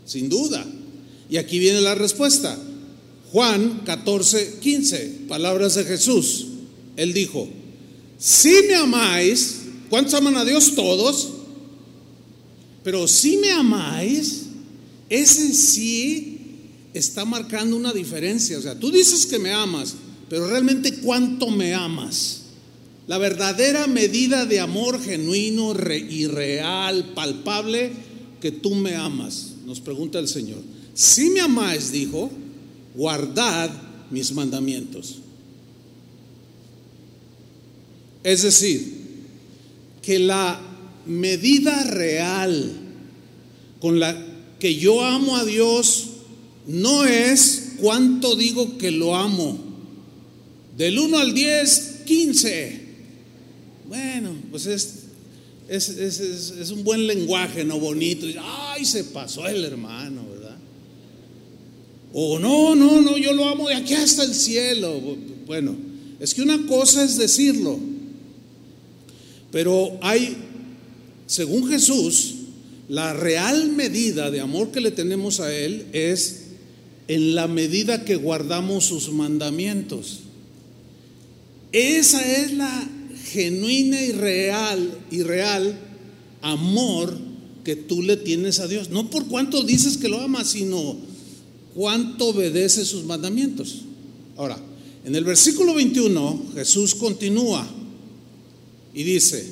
[0.05, 0.63] Sin duda.
[1.31, 2.59] Y aquí viene la respuesta.
[3.33, 6.49] Juan 14, 15, palabras de Jesús.
[6.99, 7.49] Él dijo,
[8.19, 10.75] si me amáis, ¿cuántos aman a Dios?
[10.75, 11.31] Todos.
[12.83, 14.43] Pero si me amáis,
[15.09, 16.41] ese sí
[16.93, 18.59] está marcando una diferencia.
[18.59, 19.95] O sea, tú dices que me amas,
[20.29, 22.43] pero realmente cuánto me amas.
[23.07, 25.75] La verdadera medida de amor genuino
[26.09, 27.93] y real, palpable,
[28.41, 30.63] que tú me amas, nos pregunta el Señor.
[30.95, 32.31] Si me amáis, dijo,
[32.95, 33.71] guardad
[34.11, 35.17] mis mandamientos.
[38.23, 39.05] Es decir,
[40.03, 40.61] que la
[41.07, 42.73] medida real
[43.81, 44.17] con la
[44.59, 46.07] que yo amo a Dios
[46.67, 49.59] no es cuánto digo que lo amo.
[50.77, 52.81] Del 1 al 10, 15.
[53.89, 55.05] Bueno, pues es,
[55.69, 58.27] es, un buen lenguaje, no bonito.
[58.43, 60.57] Ay, se pasó el hermano, ¿verdad?
[62.13, 65.01] O no, no, no, yo lo amo de aquí hasta el cielo.
[65.47, 65.77] Bueno,
[66.19, 67.79] es que una cosa es decirlo,
[69.53, 70.37] pero hay,
[71.27, 72.35] según Jesús,
[72.89, 76.47] la real medida de amor que le tenemos a Él es
[77.09, 80.24] en la medida que guardamos sus mandamientos.
[81.75, 82.89] Esa es la
[83.33, 85.77] genuina y real y real
[86.41, 87.19] amor
[87.65, 88.91] que tú le tienes a Dios.
[88.91, 90.97] No por cuánto dices que lo amas, sino
[91.75, 93.81] cuánto obedece sus mandamientos.
[94.37, 94.57] Ahora,
[95.05, 97.69] en el versículo 21 Jesús continúa
[98.95, 99.45] y dice,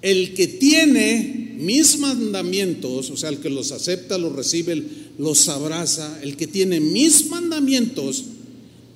[0.00, 4.80] el que tiene mis mandamientos, o sea, el que los acepta, los recibe,
[5.18, 8.26] los abraza, el que tiene mis mandamientos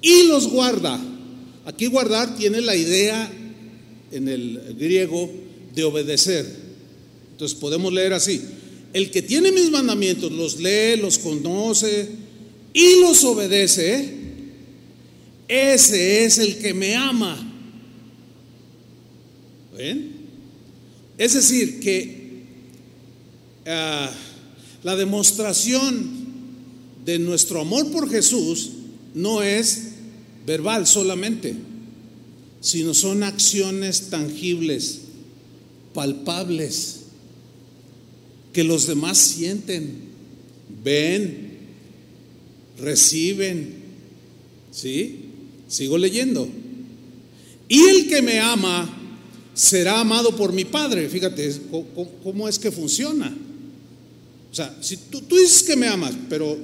[0.00, 1.07] y los guarda.
[1.68, 3.30] Aquí guardar tiene la idea
[4.10, 5.30] en el griego
[5.74, 6.46] de obedecer.
[7.32, 8.40] Entonces podemos leer así,
[8.94, 12.08] el que tiene mis mandamientos los lee, los conoce
[12.72, 14.14] y los obedece,
[15.46, 17.36] ese es el que me ama.
[19.76, 20.12] ¿Ven?
[21.18, 22.44] Es decir, que
[23.66, 24.10] uh,
[24.84, 26.28] la demostración
[27.04, 28.70] de nuestro amor por Jesús
[29.14, 29.87] no es
[30.48, 31.54] verbal solamente,
[32.62, 35.00] sino son acciones tangibles,
[35.92, 37.00] palpables,
[38.54, 39.92] que los demás sienten,
[40.82, 41.50] ven,
[42.78, 43.74] reciben.
[44.72, 45.26] ¿Sí?
[45.68, 46.48] Sigo leyendo.
[47.68, 48.88] Y el que me ama
[49.52, 51.10] será amado por mi Padre.
[51.10, 51.54] Fíjate
[52.22, 53.36] cómo es que funciona.
[54.50, 56.56] O sea, si tú, tú dices que me amas, pero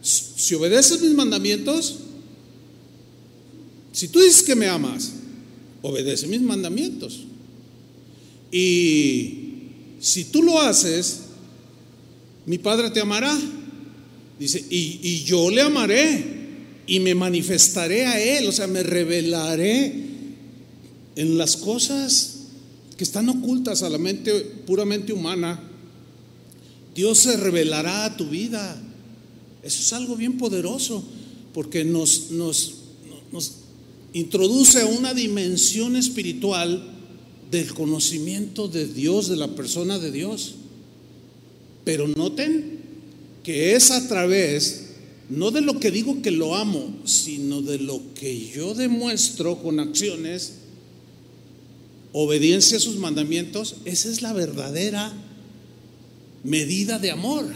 [0.00, 2.01] si obedeces mis mandamientos,
[3.92, 5.12] si tú dices que me amas,
[5.82, 7.24] obedece mis mandamientos.
[8.50, 9.42] Y
[10.00, 11.20] si tú lo haces,
[12.46, 13.38] mi Padre te amará.
[14.38, 16.24] Dice, y, yo le amaré
[16.86, 19.94] y me manifestaré a Él, o sea, me revelaré
[21.14, 22.38] en las cosas
[22.96, 24.32] que están ocultas a la mente
[24.66, 25.60] puramente humana.
[26.94, 28.80] Dios se revelará a tu vida.
[29.62, 31.04] Eso es algo bien poderoso,
[31.54, 32.82] porque nos, nos
[34.12, 36.82] introduce una dimensión espiritual
[37.50, 40.54] del conocimiento de Dios, de la persona de Dios.
[41.84, 42.80] Pero noten
[43.42, 44.90] que es a través,
[45.28, 49.80] no de lo que digo que lo amo, sino de lo que yo demuestro con
[49.80, 50.54] acciones,
[52.12, 55.12] obediencia a sus mandamientos, esa es la verdadera
[56.44, 57.46] medida de amor.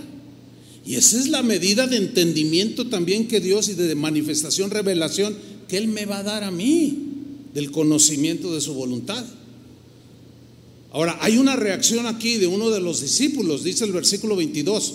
[0.85, 5.37] Y esa es la medida de entendimiento también que Dios y de manifestación, revelación
[5.69, 6.99] que Él me va a dar a mí
[7.55, 9.25] del conocimiento de su voluntad.
[10.93, 14.95] Ahora, hay una reacción aquí de uno de los discípulos, dice el versículo 22.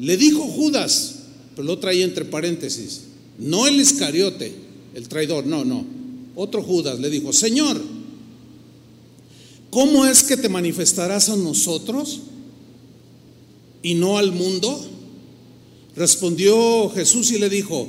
[0.00, 1.16] Le dijo Judas,
[1.54, 3.02] pero lo trae entre paréntesis,
[3.38, 4.52] no el Iscariote,
[4.94, 5.84] el traidor, no, no.
[6.34, 7.80] Otro Judas le dijo, Señor,
[9.70, 12.20] ¿cómo es que te manifestarás a nosotros
[13.82, 14.86] y no al mundo?
[15.96, 17.88] Respondió Jesús y le dijo,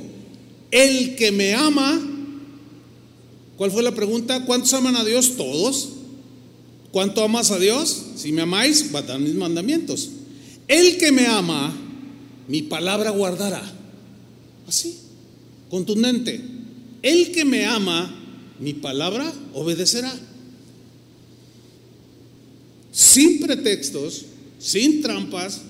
[0.70, 2.09] el que me ama,
[3.60, 4.46] ¿cuál fue la pregunta?
[4.46, 5.36] ¿Cuántos aman a Dios?
[5.36, 5.90] Todos.
[6.92, 8.04] ¿Cuánto amas a Dios?
[8.16, 10.08] Si me amáis, dar mis mandamientos.
[10.66, 11.70] El que me ama,
[12.48, 13.60] mi palabra guardará.
[14.66, 14.96] Así,
[15.68, 16.40] contundente.
[17.02, 18.10] El que me ama,
[18.60, 20.10] mi palabra obedecerá.
[22.90, 24.24] Sin pretextos,
[24.58, 25.60] sin trampas,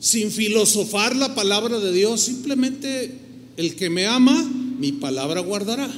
[0.00, 3.12] sin filosofar la palabra de Dios, simplemente
[3.58, 5.90] el que me ama, mi palabra guardará.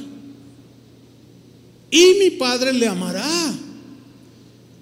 [1.91, 3.53] Y mi Padre le amará.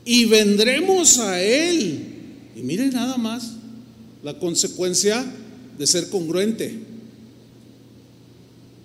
[0.05, 2.05] Y vendremos a Él.
[2.55, 3.53] Y mire nada más
[4.23, 5.25] la consecuencia
[5.77, 6.79] de ser congruente.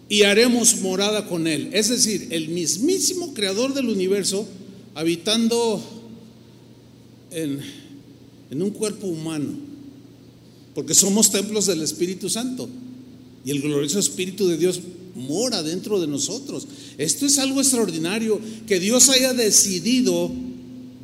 [0.08, 1.68] Y haremos morada con Él.
[1.72, 4.48] Es decir, el mismísimo creador del universo
[4.94, 5.82] habitando
[7.30, 7.60] en,
[8.50, 9.52] en un cuerpo humano.
[10.74, 12.68] Porque somos templos del Espíritu Santo.
[13.44, 14.80] Y el glorioso Espíritu de Dios
[15.14, 16.66] mora dentro de nosotros.
[16.98, 20.30] Esto es algo extraordinario, que Dios haya decidido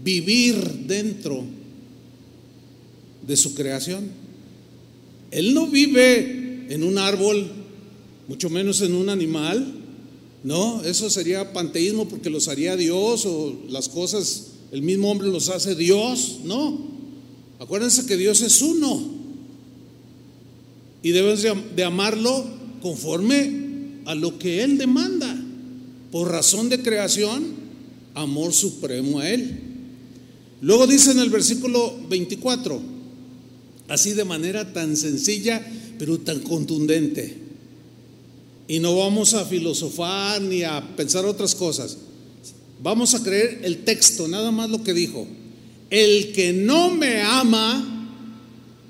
[0.04, 1.44] vivir dentro
[3.26, 4.08] de su creación.
[5.30, 7.50] Él no vive en un árbol,
[8.28, 9.74] mucho menos en un animal,
[10.42, 15.48] no, eso sería panteísmo porque los haría Dios o las cosas, el mismo hombre los
[15.50, 16.78] hace Dios, no.
[17.58, 19.20] Acuérdense que Dios es uno
[21.02, 22.46] y debes de amarlo
[22.80, 23.59] conforme
[24.10, 25.32] a lo que Él demanda.
[26.10, 27.46] Por razón de creación,
[28.14, 29.56] amor supremo a Él.
[30.62, 32.82] Luego dice en el versículo 24,
[33.86, 35.64] así de manera tan sencilla,
[35.96, 37.36] pero tan contundente.
[38.66, 41.96] Y no vamos a filosofar ni a pensar otras cosas.
[42.82, 45.24] Vamos a creer el texto, nada más lo que dijo.
[45.88, 48.08] El que no me ama,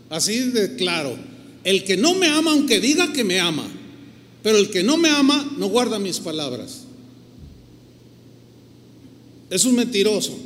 [0.08, 1.14] así de claro,
[1.62, 3.70] el que no me ama, aunque diga que me ama,
[4.42, 6.84] pero el que no me ama no guarda mis palabras.
[9.50, 10.36] Es un mentiroso.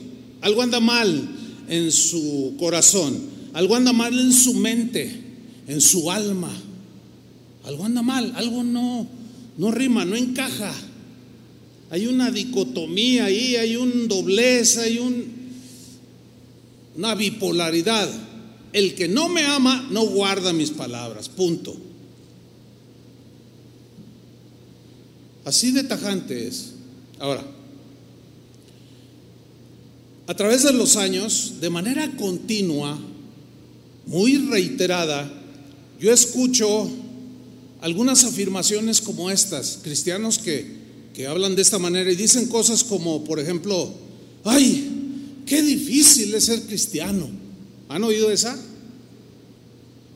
[0.41, 1.29] Algo anda mal
[1.69, 3.19] en su corazón.
[3.53, 5.23] Algo anda mal en su mente,
[5.69, 6.51] en su alma.
[7.65, 9.07] Algo anda mal, algo no,
[9.57, 10.75] no rima, no encaja.
[11.91, 15.25] Hay una dicotomía ahí, hay un doblez, hay un,
[16.97, 18.11] una bipolaridad.
[18.73, 21.77] El que no me ama no guarda mis palabras, punto.
[25.45, 26.73] Así de tajante es.
[27.19, 27.45] Ahora,
[30.27, 32.99] a través de los años, de manera continua,
[34.07, 35.31] muy reiterada,
[36.01, 36.91] yo escucho
[37.81, 40.67] algunas afirmaciones como estas, cristianos que,
[41.13, 43.93] que hablan de esta manera y dicen cosas como, por ejemplo,
[44.45, 47.29] ay, qué difícil es ser cristiano.
[47.89, 48.59] ¿Han oído esa?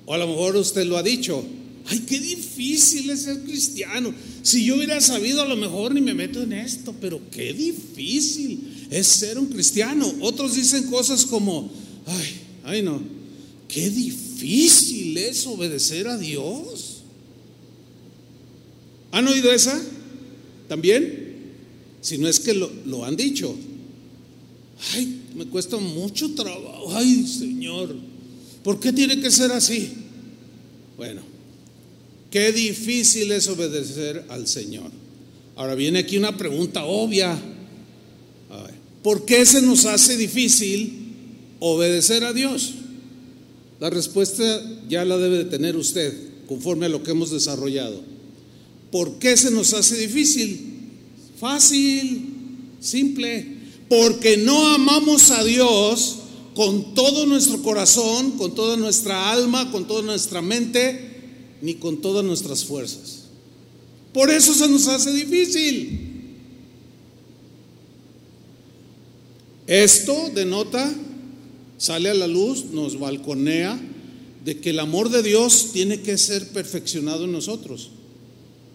[0.07, 1.45] O a lo mejor usted lo ha dicho,
[1.87, 4.15] ay, qué difícil es ser cristiano.
[4.43, 8.87] Si yo hubiera sabido, a lo mejor ni me meto en esto, pero qué difícil
[8.91, 10.13] es ser un cristiano.
[10.21, 11.71] Otros dicen cosas como,
[12.07, 13.03] ay, ay no,
[13.69, 17.03] qué difícil es obedecer a Dios.
[19.11, 19.81] ¿Han oído esa?
[20.69, 21.29] ¿También?
[22.01, 23.55] Si no es que lo, lo han dicho.
[24.95, 26.95] Ay, me cuesta mucho trabajo.
[26.95, 27.97] Ay, Señor,
[28.63, 29.93] ¿por qué tiene que ser así?
[30.97, 31.23] Bueno,
[32.31, 34.91] Qué difícil es obedecer al Señor.
[35.57, 37.37] Ahora viene aquí una pregunta obvia.
[39.03, 41.15] ¿Por qué se nos hace difícil
[41.61, 42.75] obedecer a Dios?
[43.81, 44.45] La respuesta
[44.89, 46.29] ya la debe de tener usted.
[46.49, 48.01] conforme a lo que hemos desarrollado.
[48.91, 50.61] ¿Por qué se nos hace difícil?
[51.39, 52.23] Fácil,
[52.81, 53.47] simple.
[53.89, 56.17] Porque no amamos a Dios
[56.55, 61.08] con todo nuestro corazón, con toda nuestra alma, con toda nuestra mente,
[61.61, 63.25] ni con todas nuestras fuerzas.
[64.13, 66.09] Por eso se nos hace difícil.
[69.67, 70.91] Esto denota,
[71.77, 73.79] sale a la luz, nos balconea
[74.45, 77.91] de que el amor de Dios tiene que ser perfeccionado en nosotros.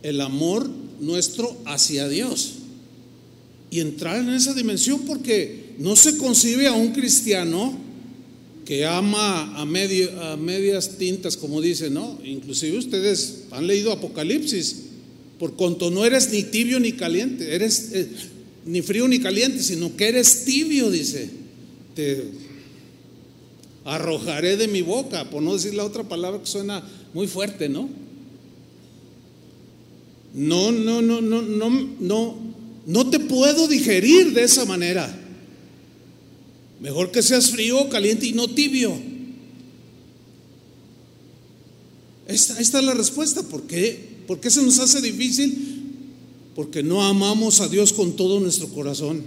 [0.04, 0.70] El amor
[1.00, 2.54] nuestro hacia Dios.
[3.72, 7.76] Y entrar en esa dimensión porque no se concibe a un cristiano
[8.66, 9.66] que ama a, a
[10.38, 12.20] medias tintas, como dice, ¿no?
[12.24, 14.84] Inclusive ustedes han leído Apocalipsis.
[15.40, 18.08] Por cuanto no eres ni tibio ni caliente, eres eh,
[18.66, 21.30] ni frío ni caliente, sino que eres tibio, dice.
[21.96, 22.24] Te
[23.86, 27.90] arrojaré de mi boca, por no decir la otra palabra que suena muy fuerte, ¿no?
[30.34, 32.38] No, no, no, no, no, no,
[32.86, 35.23] no te puedo digerir de esa manera.
[36.84, 38.94] Mejor que seas frío, caliente y no tibio.
[42.28, 43.42] Esta, es la respuesta.
[43.42, 44.18] ¿Por qué?
[44.28, 45.82] ¿Por qué se nos hace difícil?
[46.56, 49.24] Porque no amamos a Dios con todo nuestro corazón.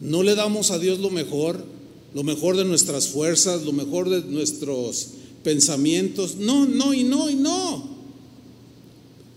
[0.00, 1.64] No le damos a Dios lo mejor
[2.12, 5.08] lo mejor de nuestras fuerzas, lo mejor de nuestros
[5.42, 6.36] pensamientos.
[6.36, 7.88] No, no y no y no.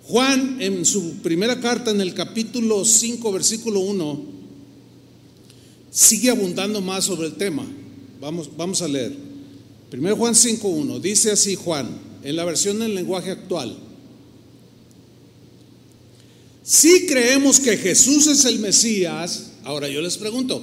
[0.07, 4.36] Juan en su primera carta en el capítulo 5 versículo 1
[5.97, 7.65] sigue abundando más sobre el tema.
[8.21, 9.15] Vamos, vamos a leer.
[9.89, 11.89] Primero Juan 5.1 dice así Juan
[12.21, 13.75] en la versión del lenguaje actual.
[16.61, 20.61] Si creemos que Jesús es el Mesías, ahora yo les pregunto,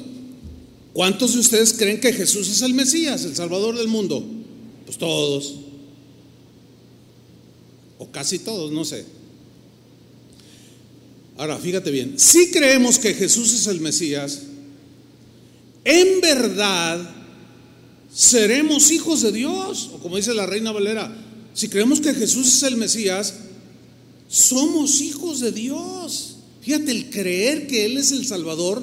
[0.94, 4.24] ¿Cuántos de ustedes creen que Jesús es el Mesías, el Salvador del mundo?
[4.86, 5.56] Pues todos.
[7.98, 9.04] O casi todos, no sé.
[11.36, 14.42] Ahora, fíjate bien, si creemos que Jesús es el Mesías,
[15.84, 17.10] en verdad
[18.12, 19.90] seremos hijos de Dios.
[19.94, 21.14] O como dice la reina Valera,
[21.54, 23.34] si creemos que Jesús es el Mesías,
[24.28, 26.36] somos hijos de Dios.
[26.60, 28.82] Fíjate, el creer que Él es el Salvador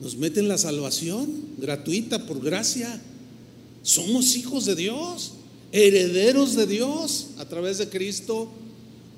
[0.00, 3.00] nos mete en la salvación gratuita por gracia.
[3.84, 5.32] Somos hijos de Dios,
[5.70, 8.50] herederos de Dios a través de Cristo,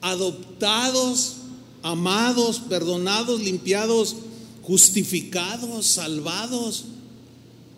[0.02, 1.36] adoptados,
[1.82, 4.16] amados, perdonados, limpiados,
[4.62, 6.84] justificados, salvados.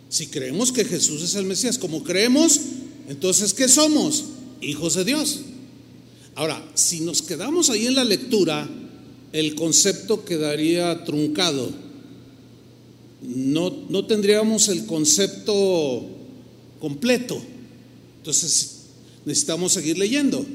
[0.09, 2.59] Si creemos que Jesús es el Mesías, como creemos,
[3.09, 4.25] entonces ¿qué somos?
[4.61, 5.41] Hijos de Dios.
[6.35, 8.69] Ahora, si nos quedamos ahí en la lectura,
[9.33, 11.87] el concepto quedaría truncado
[13.21, 16.05] no, no tendríamos el concepto
[16.79, 17.41] completo.
[18.17, 18.77] Entonces
[19.25, 20.45] necesitamos seguir leyendo.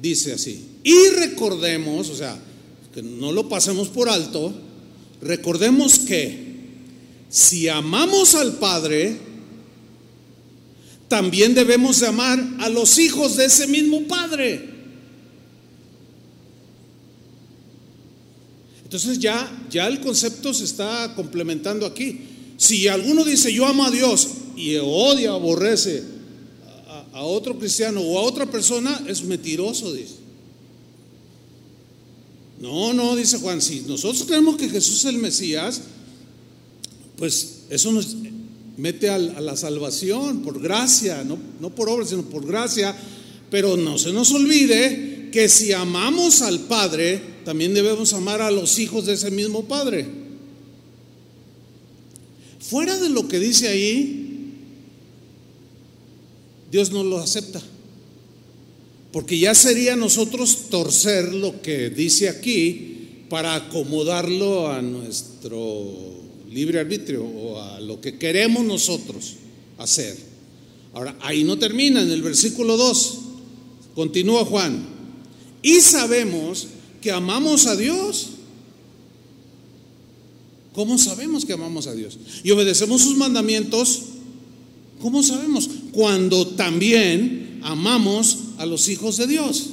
[0.00, 2.38] Dice así, y recordemos, o sea,
[2.94, 4.52] que no lo pasemos por alto,
[5.22, 6.45] recordemos que
[7.36, 9.14] si amamos al Padre,
[11.06, 14.70] también debemos de amar a los hijos de ese mismo Padre.
[18.84, 22.20] Entonces ya, ya el concepto se está complementando aquí.
[22.56, 26.04] Si alguno dice yo amo a Dios y odia, aborrece
[27.12, 30.14] a, otro cristiano o a otra persona, es mentiroso, dice.
[32.60, 35.82] No, no, dice Juan, si nosotros creemos que Jesús es el Mesías,
[37.16, 38.16] pues eso nos
[38.76, 42.94] mete a, la salvación por gracia, no, por obra, sino por gracia.
[43.50, 48.78] Pero no se nos olvide que si amamos al Padre, también debemos amar a los
[48.78, 50.06] hijos de ese mismo Padre.
[52.60, 54.52] Fuera de lo que dice ahí,
[56.70, 57.62] Dios no lo acepta.
[59.12, 66.25] Porque ya sería nosotros torcer lo que dice aquí para acomodarlo a nuestro
[66.56, 69.34] libre arbitrio o a lo que queremos nosotros
[69.76, 70.16] hacer.
[70.94, 73.18] Ahora, ahí no termina, en el versículo 2,
[73.94, 74.82] continúa Juan.
[75.60, 76.68] Y sabemos
[77.02, 78.28] que amamos a Dios.
[80.72, 82.18] ¿Cómo sabemos que amamos a Dios?
[82.42, 84.04] Y obedecemos sus mandamientos.
[85.02, 85.68] ¿Cómo sabemos?
[85.92, 89.66] Cuando también amamos a los hijos de Dios.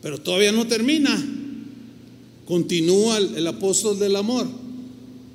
[0.00, 1.39] Pero todavía no termina.
[2.50, 4.44] Continúa el, apóstol del amor.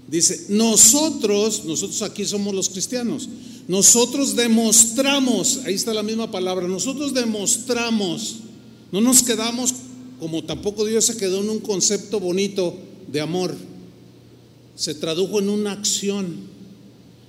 [0.09, 3.29] Dice, nosotros, nosotros aquí somos los cristianos,
[3.69, 8.39] nosotros demostramos, ahí está la misma palabra, nosotros demostramos,
[8.91, 9.73] no nos quedamos
[10.19, 12.75] como tampoco Dios se quedó en un concepto bonito
[13.07, 13.55] de amor,
[14.75, 16.35] se tradujo en una acción.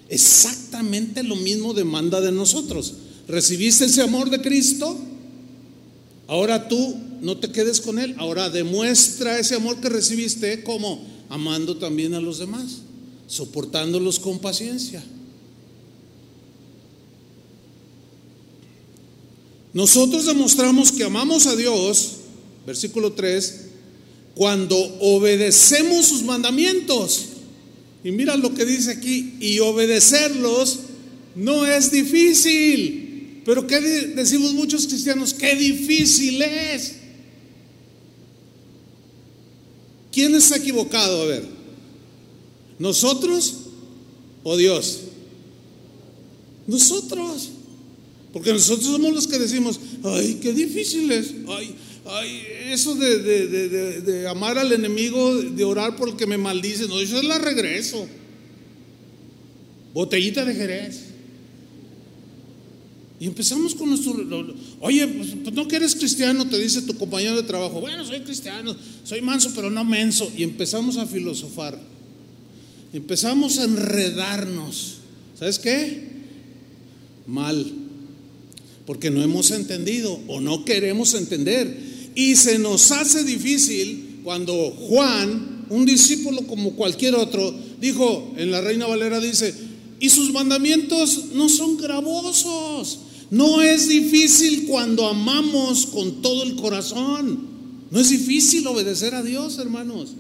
[0.09, 2.95] Exactamente lo mismo demanda de nosotros.
[3.29, 4.99] ¿Recibiste ese amor de Cristo?
[6.27, 8.15] Ahora tú no te quedes con Él.
[8.19, 12.79] Ahora demuestra ese amor que recibiste como amando también a los demás,
[13.27, 15.03] soportándolos con paciencia.
[19.73, 22.13] Nosotros demostramos que amamos a Dios,
[22.67, 23.67] versículo 3,
[24.35, 27.27] cuando obedecemos sus mandamientos.
[28.03, 30.79] Y mira lo que dice aquí, y obedecerlos
[31.35, 33.43] no es difícil.
[33.45, 35.35] Pero ¿qué decimos muchos cristianos?
[35.35, 36.95] Qué difícil es.
[40.17, 41.21] ¿Quién está equivocado?
[41.21, 41.43] A ver,
[42.79, 43.55] ¿nosotros
[44.45, 45.01] o Dios?
[46.67, 47.51] Nosotros.
[48.33, 51.35] Porque nosotros somos los que decimos, ay, qué difícil es.
[51.47, 51.75] Ay,
[52.07, 57.11] ay eso de, amar al enemigo, de orar por el que me maldice, no, es
[57.11, 58.09] la regreso.
[59.93, 61.01] Botellita de Jerez.
[63.19, 64.15] Y empezamos con nuestro...
[64.81, 67.81] Oye, pues, pues, no que eres cristiano, te dice tu compañero de trabajo.
[67.81, 70.31] Bueno, soy cristiano, soy manso, pero no menso.
[70.37, 71.81] Y empezamos a filosofar.
[72.93, 74.97] Empezamos a enredarnos.
[75.39, 76.17] ¿Sabes qué?
[77.27, 77.87] Mal
[78.87, 81.77] porque no hemos entendido o no queremos entender.
[82.15, 88.61] Y se nos hace difícil cuando Juan, un discípulo como cualquier otro, dijo, en la
[88.61, 89.53] Reina Valera dice,
[89.99, 93.01] y sus mandamientos no son gravosos.
[93.31, 97.47] No es difícil cuando amamos con todo el corazón.
[97.91, 100.11] No es difícil obedecer a Dios, hermanos.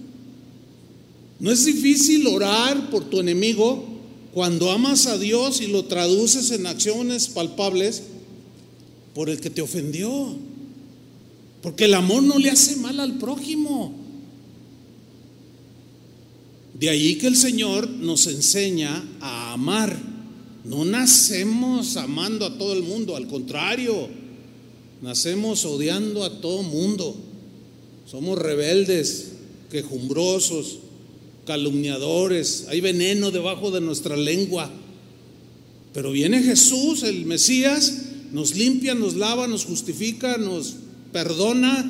[1.39, 3.85] No es difícil orar por tu enemigo
[4.33, 8.03] cuando amas a Dios y lo traduces en acciones palpables
[9.15, 10.37] por el que te ofendió.
[11.63, 13.93] Porque el amor no le hace mal al prójimo.
[16.79, 20.16] De ahí que el Señor nos enseña a amar.
[20.69, 24.09] No nacemos amando a todo el mundo, al contrario,
[25.01, 27.15] nacemos odiando a todo mundo.
[28.11, 29.33] Somos rebeldes,
[29.71, 30.79] quejumbrosos,
[31.47, 34.69] calumniadores, hay veneno debajo de nuestra lengua.
[35.95, 38.03] Pero viene Jesús, el Mesías,
[38.33, 40.75] nos limpia, nos lava, nos justifica, nos
[41.13, 41.85] perdona,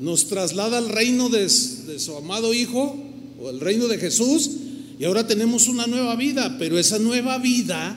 [0.00, 2.96] nos traslada al reino de, su amado Hijo
[3.38, 4.50] o el reino de Jesús
[4.98, 7.96] y ahora tenemos una nueva vida, pero esa nueva vida,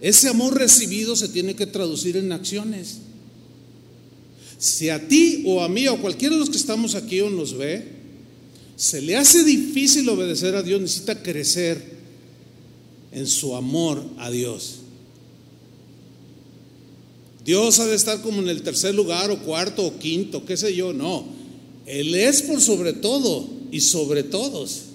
[0.00, 2.98] ese amor recibido se tiene que traducir en acciones.
[4.58, 7.28] Si a ti o a mí o a cualquiera de los que estamos aquí o
[7.28, 7.86] nos ve,
[8.76, 11.82] se le hace difícil obedecer a Dios, necesita crecer
[13.12, 14.76] en su amor a Dios.
[17.44, 20.74] Dios ha de estar como en el tercer lugar o cuarto o quinto, qué sé
[20.74, 21.26] yo, no.
[21.84, 24.91] Él es por sobre todo y sobre todos.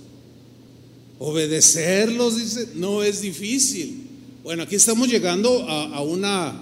[1.20, 4.08] Obedecerlos, dice, no es difícil.
[4.44, 6.58] Bueno, aquí estamos llegando a, una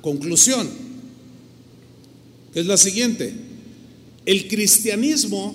[0.00, 0.68] conclusión,
[2.52, 3.32] que es la siguiente.
[4.26, 5.54] El cristianismo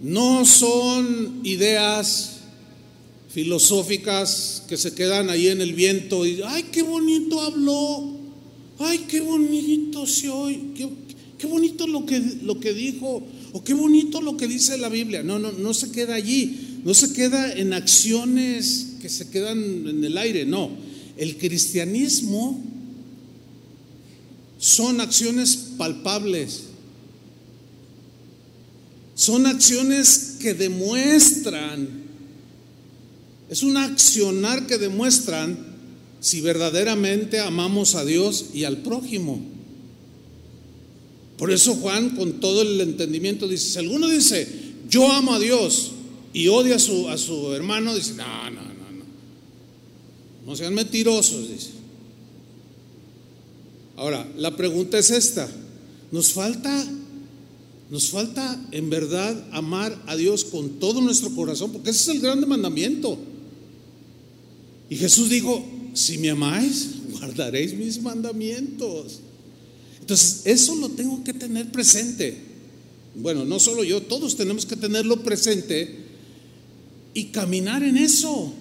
[0.00, 2.34] no son ideas
[3.34, 8.12] filosóficas que se quedan ahí en el viento y, ay, qué bonito habló,
[8.78, 10.60] ay, qué bonito se oye,
[11.38, 13.22] qué, bonito lo que, lo que dijo,
[13.54, 15.22] o qué bonito lo que dice la Biblia.
[15.22, 20.04] No, no, no se queda allí, no se queda en acciones que se quedan en
[20.04, 20.70] el aire, no.
[21.16, 22.62] El cristianismo
[24.58, 26.64] son acciones palpables,
[29.14, 32.04] son acciones que demuestran
[33.54, 35.56] es un accionar que demuestran
[36.20, 39.40] si verdaderamente amamos a Dios y al prójimo.
[41.36, 44.46] Por eso Juan, con todo el entendimiento, dice, si alguno dice,
[44.88, 45.92] yo amo a Dios
[46.32, 49.04] y odia a su, a su hermano, dice, no, no, no, no.
[50.46, 51.70] No sean mentirosos, dice.
[53.96, 55.48] Ahora, la pregunta es esta.
[56.12, 56.86] Nos falta,
[57.90, 62.20] nos falta en verdad amar a Dios con todo nuestro corazón, porque ese es el
[62.22, 63.18] gran mandamiento.
[64.88, 65.64] Y Jesús dijo,
[65.94, 69.20] si me amáis, guardaréis mis mandamientos.
[70.04, 72.36] Entonces, eso lo tengo que tener presente.
[73.14, 75.96] Bueno, no solo yo, todos tenemos que tenerlo presente
[77.14, 78.52] y caminar en eso.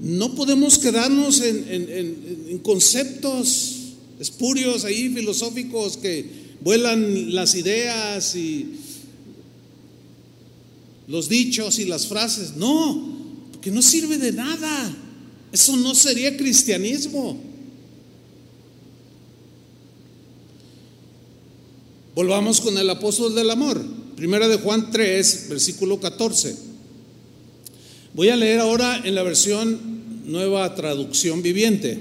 [0.00, 6.24] No podemos quedarnos en, conceptos espurios ahí, filosóficos, que
[6.62, 8.76] vuelan las ideas y
[11.06, 12.56] los dichos y las frases.
[12.56, 14.96] No, que no sirve de nada.
[15.52, 17.52] Eso no sería cristianismo.
[22.14, 23.84] Volvamos con el apóstol del amor.
[24.14, 26.56] Primera de Juan 3, versículo 14.
[28.14, 32.00] Voy a leer ahora en la versión nueva traducción viviente.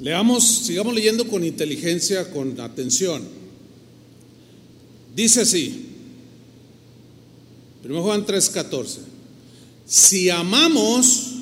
[0.00, 3.22] Leamos, sigamos leyendo con inteligencia, con atención.
[5.14, 5.86] Dice así,
[7.84, 8.98] 1 Juan 3:14,
[9.86, 11.32] si amamos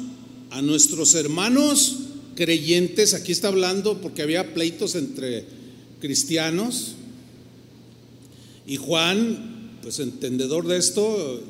[0.51, 1.97] a nuestros hermanos
[2.35, 5.45] creyentes, aquí está hablando porque había pleitos entre
[6.01, 6.97] cristianos,
[8.67, 11.43] y Juan, pues entendedor de esto,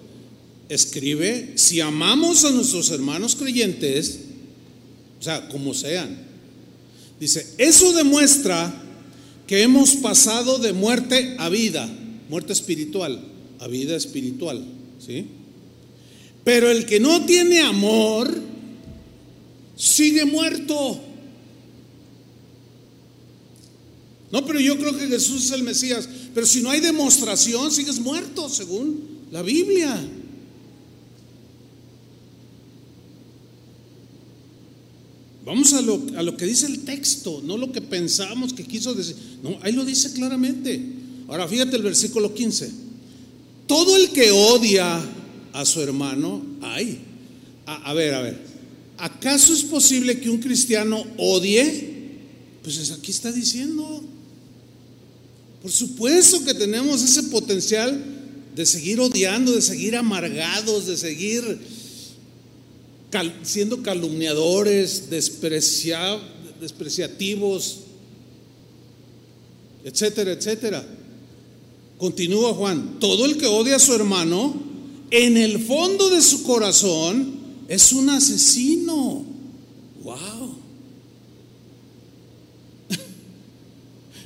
[0.69, 4.21] escribe, si amamos a nuestros hermanos creyentes,
[5.21, 6.17] o sea, como sean,
[7.21, 8.75] dice, eso demuestra
[9.47, 11.89] que hemos pasado de muerte a vida,
[12.31, 13.23] muerte espiritual,
[13.59, 14.65] a vida espiritual,
[15.05, 15.27] ¿sí?
[16.45, 18.35] Pero el que no tiene amor,
[19.77, 21.01] sigue muerto.
[24.33, 26.09] No, pero yo creo que Jesús es el Mesías.
[26.35, 30.03] Pero si no hay demostración, sigues muerto, según la Biblia.
[35.45, 38.95] Vamos a lo, a lo, que dice el texto, no lo que pensamos que quiso
[38.95, 39.17] decir.
[39.43, 40.81] No, ahí lo dice claramente.
[41.29, 42.71] Ahora fíjate el versículo 15.
[43.67, 44.99] Todo el que odia
[45.53, 47.01] a su hermano, ay,
[47.67, 48.52] a, a ver, a ver,
[49.03, 51.91] ¿acaso es posible que un cristiano odie?
[52.63, 54.01] Pues aquí está diciendo.
[55.61, 58.01] Por supuesto que tenemos ese potencial
[58.55, 61.59] de seguir odiando, de seguir amargados, de seguir
[63.43, 67.79] siendo calumniadores, despreciativos,
[69.85, 70.87] etcétera, etcétera.
[71.99, 74.71] Continúa Juan, todo el que odia a su hermano,
[75.11, 77.42] en el fondo de su corazón,
[77.73, 79.25] es un asesino.
[80.03, 80.55] ¡Wow!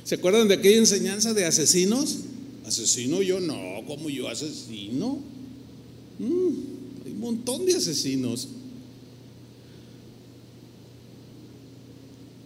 [0.03, 2.17] ¿Se acuerdan de aquella enseñanza de asesinos?
[2.65, 3.39] ¿Asesino yo?
[3.39, 3.55] No,
[3.87, 5.19] como yo asesino?
[6.19, 8.49] Mm, hay un montón de asesinos.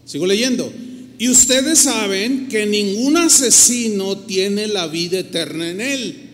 [0.06, 0.72] Sigo leyendo.
[1.18, 6.30] Y ustedes saben que ningún asesino tiene la vida eterna en él.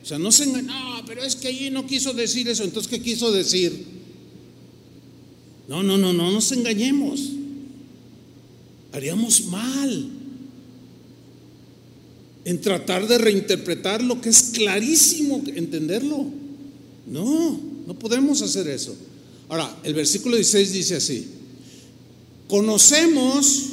[0.00, 0.66] O sea, no se engañan.
[0.66, 2.62] No, pero es que allí no quiso decir eso.
[2.62, 4.01] Entonces, ¿qué quiso decir?
[5.68, 7.30] No, no, no, no nos engañemos.
[8.92, 10.10] Haríamos mal
[12.44, 16.26] en tratar de reinterpretar lo que es clarísimo entenderlo.
[17.06, 18.94] No, no podemos hacer eso.
[19.48, 21.28] Ahora, el versículo 16 dice así,
[22.48, 23.64] conocemos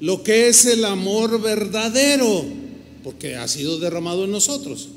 [0.00, 2.44] lo que es el amor verdadero,
[3.04, 4.88] porque ha sido derramado en nosotros.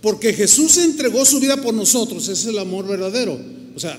[0.00, 3.38] Porque Jesús entregó su vida por nosotros, ese es el amor verdadero.
[3.74, 3.98] O sea,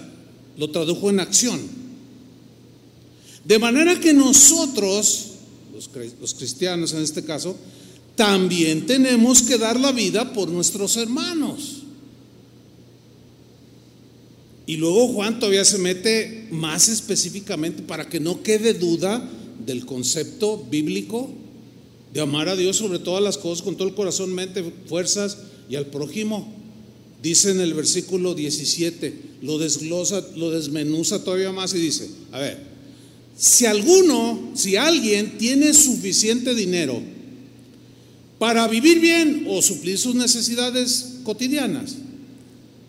[0.57, 1.59] lo tradujo en acción.
[3.45, 5.27] De manera que nosotros
[6.19, 7.55] los, cristianos en este caso,
[8.15, 11.83] también tenemos que dar la vida por nuestros hermanos.
[14.65, 19.29] Y luego Juan todavía se mete más específicamente para que no quede duda
[19.65, 21.29] del concepto bíblico
[22.13, 25.37] de amar a Dios sobre todas las cosas, con todo el corazón, mente, fuerzas
[25.69, 26.56] y al prójimo.
[27.27, 32.57] Dice en el versículo 17, lo desglosa, lo desmenuza todavía más y dice, a ver,
[33.37, 37.01] si alguno, si alguien tiene suficiente dinero
[38.39, 41.97] para vivir bien o suplir sus necesidades cotidianas,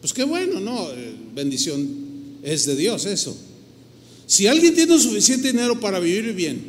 [0.00, 0.88] pues qué bueno, ¿no?
[0.92, 1.88] Eh, bendición
[2.44, 3.36] es de Dios eso.
[4.28, 6.60] Si alguien tiene suficiente dinero para vivir bien,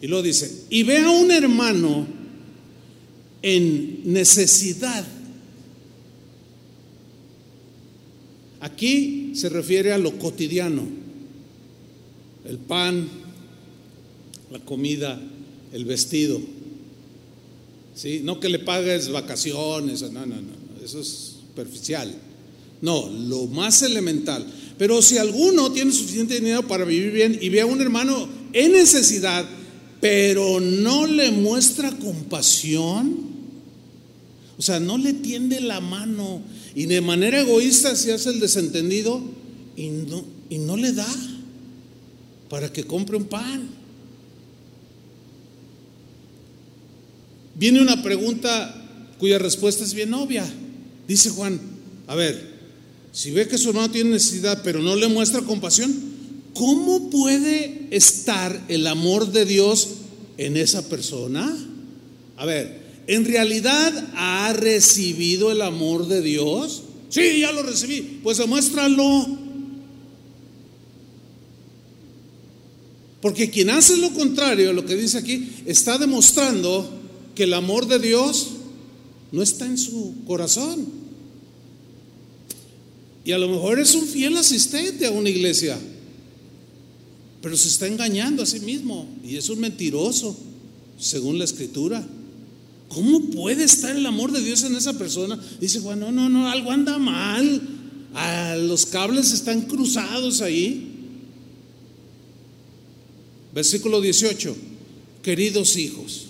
[0.00, 2.06] y lo dice, y ve a un hermano
[3.42, 5.04] en necesidad,
[8.60, 11.00] aquí se refiere a lo cotidiano
[12.48, 13.08] el pan,
[14.50, 15.20] la comida,
[15.72, 16.40] el vestido.
[17.94, 18.20] ¿Sí?
[18.24, 22.12] No que le pagues vacaciones, no, no, no, eso es superficial.
[22.80, 24.46] No, lo más elemental.
[24.78, 28.72] Pero si alguno tiene suficiente dinero para vivir bien y ve a un hermano en
[28.72, 29.44] necesidad,
[30.00, 33.29] pero no le muestra compasión,
[34.60, 36.42] o sea, no le tiende la mano
[36.74, 39.18] y de manera egoísta se hace el desentendido
[39.74, 41.08] y no, y no le da
[42.50, 43.66] para que compre un pan.
[47.54, 50.44] Viene una pregunta cuya respuesta es bien obvia.
[51.08, 51.58] Dice Juan,
[52.06, 52.50] a ver,
[53.12, 55.90] si ve que su hermano tiene necesidad pero no le muestra compasión,
[56.52, 59.88] ¿cómo puede estar el amor de Dios
[60.36, 61.50] en esa persona?
[62.36, 62.79] A ver,
[63.10, 66.84] ¿en realidad ha recibido el amor de Dios?
[67.08, 68.20] Sí, ya lo recibí.
[68.22, 69.26] Pues demuéstralo.
[73.20, 76.88] Porque quien hace lo contrario a lo que dice aquí está demostrando
[77.34, 78.50] que el amor de Dios
[79.32, 80.86] no está en su corazón.
[83.24, 85.76] Y a lo mejor es un fiel asistente a una iglesia,
[87.42, 90.36] pero se está engañando a sí mismo y es un mentiroso,
[90.96, 92.06] según la escritura.
[92.90, 95.40] ¿Cómo puede estar el amor de Dios en esa persona?
[95.60, 97.62] Dice Juan, no, no, no, algo anda mal.
[98.14, 100.88] Ah, los cables están cruzados ahí.
[103.54, 104.56] Versículo 18,
[105.22, 106.26] queridos hijos,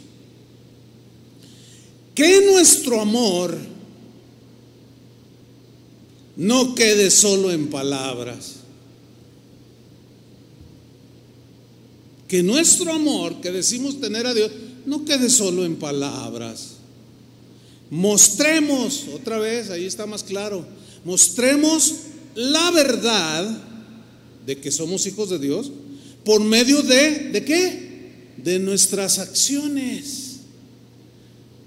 [2.14, 3.56] que nuestro amor
[6.36, 8.56] no quede solo en palabras.
[12.28, 14.50] Que nuestro amor que decimos tener a Dios
[14.86, 16.76] no quede solo en palabras.
[17.90, 20.64] Mostremos, otra vez, ahí está más claro,
[21.04, 21.94] mostremos
[22.34, 23.58] la verdad
[24.46, 25.72] de que somos hijos de Dios
[26.24, 27.90] por medio de, ¿de qué?
[28.36, 30.36] De nuestras acciones,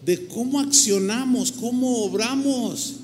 [0.05, 2.95] de cómo accionamos, cómo obramos.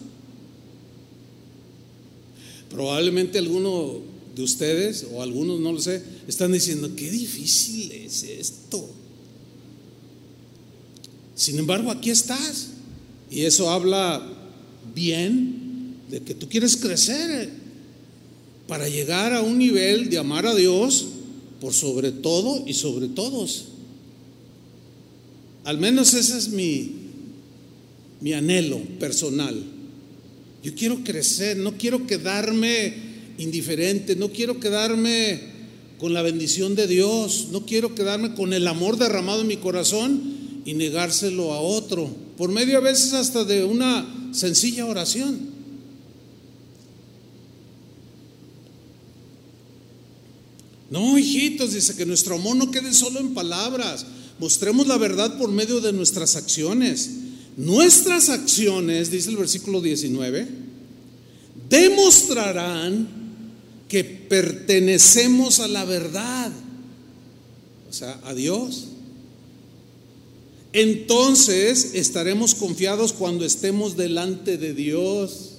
[2.69, 3.99] Probablemente alguno
[4.35, 8.89] de ustedes, o algunos no lo sé, están diciendo, qué difícil es esto.
[11.39, 12.67] Sin embargo, aquí estás.
[13.31, 14.21] Y eso habla
[14.93, 17.49] bien de que tú quieres crecer
[18.67, 21.07] para llegar a un nivel de amar a Dios
[21.61, 23.69] por sobre todo y sobre todos.
[25.63, 26.91] Al menos ese es mi,
[28.19, 29.63] mi anhelo personal.
[30.61, 32.95] Yo quiero crecer, no quiero quedarme
[33.37, 35.39] indiferente, no quiero quedarme
[35.99, 40.38] con la bendición de Dios, no quiero quedarme con el amor derramado en mi corazón
[40.65, 45.49] y negárselo a otro, por medio a veces hasta de una sencilla oración.
[50.89, 54.05] No, hijitos, dice que nuestro amor no quede solo en palabras,
[54.39, 57.11] mostremos la verdad por medio de nuestras acciones.
[57.57, 60.47] Nuestras acciones, dice el versículo 19,
[61.69, 63.07] demostrarán
[63.87, 66.51] que pertenecemos a la verdad,
[67.89, 68.87] o sea, a Dios.
[70.71, 75.55] Entonces estaremos confiados cuando estemos delante de Dios,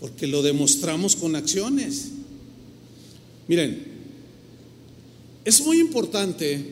[0.00, 2.08] porque lo demostramos con acciones.
[3.48, 3.84] Miren,
[5.44, 6.62] es muy importante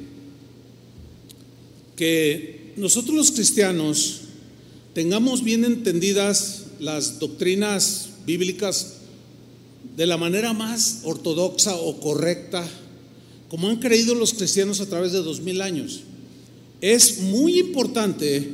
[1.97, 4.20] que nosotros los cristianos
[4.95, 8.99] tengamos bien entendidas las doctrinas bíblicas
[9.97, 12.68] de la manera más ortodoxa o correcta,
[13.49, 16.03] como han creído los cristianos a través de dos mil años.
[16.81, 18.49] Es muy importante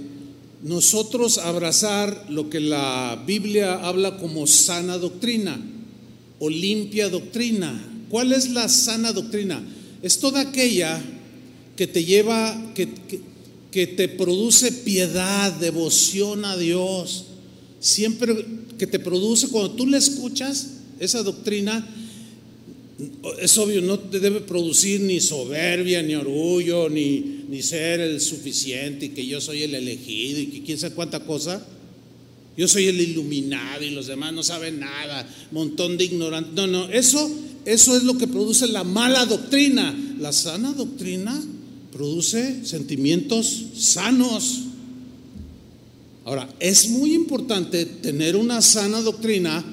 [0.63, 5.61] nosotros abrazar lo que la Biblia habla como sana doctrina
[6.39, 8.07] o limpia doctrina.
[8.09, 9.63] ¿Cuál es la sana doctrina?
[10.03, 11.03] Es toda aquella
[11.77, 12.89] que te lleva, que,
[13.71, 17.27] que, te produce piedad, devoción a Dios.
[17.81, 18.47] Siempre
[18.79, 20.69] que te produce, cuando tú le escuchas
[20.99, 21.87] esa doctrina,
[23.41, 29.07] es obvio, no te debe producir ni soberbia, ni orgullo, ni, ni ser el suficiente,
[29.07, 31.67] y que yo soy el elegido, y que quién sabe cuánta cosa.
[32.57, 36.55] Yo soy el iluminado y los demás no saben nada, montón de ignorantes.
[36.55, 37.29] No, no, eso
[37.65, 39.95] eso es lo que produce la mala doctrina.
[40.19, 41.43] La sana doctrina
[41.93, 44.61] produce sentimientos sanos.
[46.25, 49.65] Ahora, es muy importante tener una sana doctrina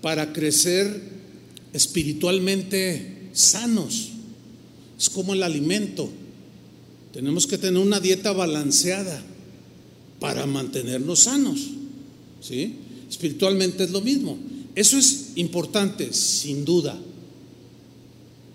[0.00, 1.11] para crecer
[1.72, 4.10] espiritualmente sanos.
[4.98, 6.10] Es como el alimento.
[7.12, 9.22] Tenemos que tener una dieta balanceada
[10.20, 11.60] para mantenernos sanos.
[12.40, 12.74] ¿Sí?
[13.08, 14.38] Espiritualmente es lo mismo.
[14.74, 16.98] Eso es importante, sin duda.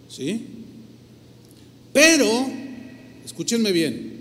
[0.10, 0.42] ¿Sí?
[1.94, 2.48] Pero,
[3.26, 4.18] escúchenme bien,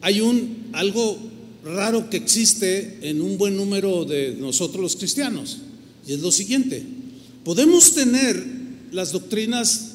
[0.00, 1.18] hay un algo
[1.64, 5.58] raro que existe en un buen número de nosotros los cristianos,
[6.06, 6.84] y es lo siguiente,
[7.46, 8.44] podemos tener
[8.90, 9.92] las doctrinas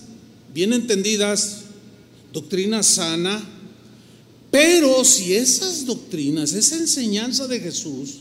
[0.53, 1.63] bien entendidas,
[2.31, 3.43] doctrina sana,
[4.49, 8.19] pero si esas doctrinas, esa enseñanza de Jesús,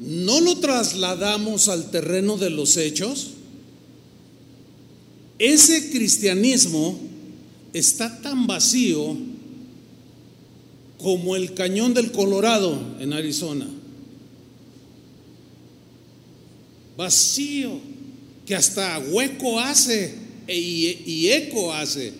[0.00, 3.34] no lo trasladamos al terreno de los hechos,
[5.38, 6.98] ese cristianismo
[7.72, 9.16] está tan vacío
[10.98, 13.68] como el cañón del Colorado en Arizona.
[16.96, 17.91] Vacío,
[18.46, 20.14] que hasta hueco hace
[20.46, 22.12] e, y, eco hace.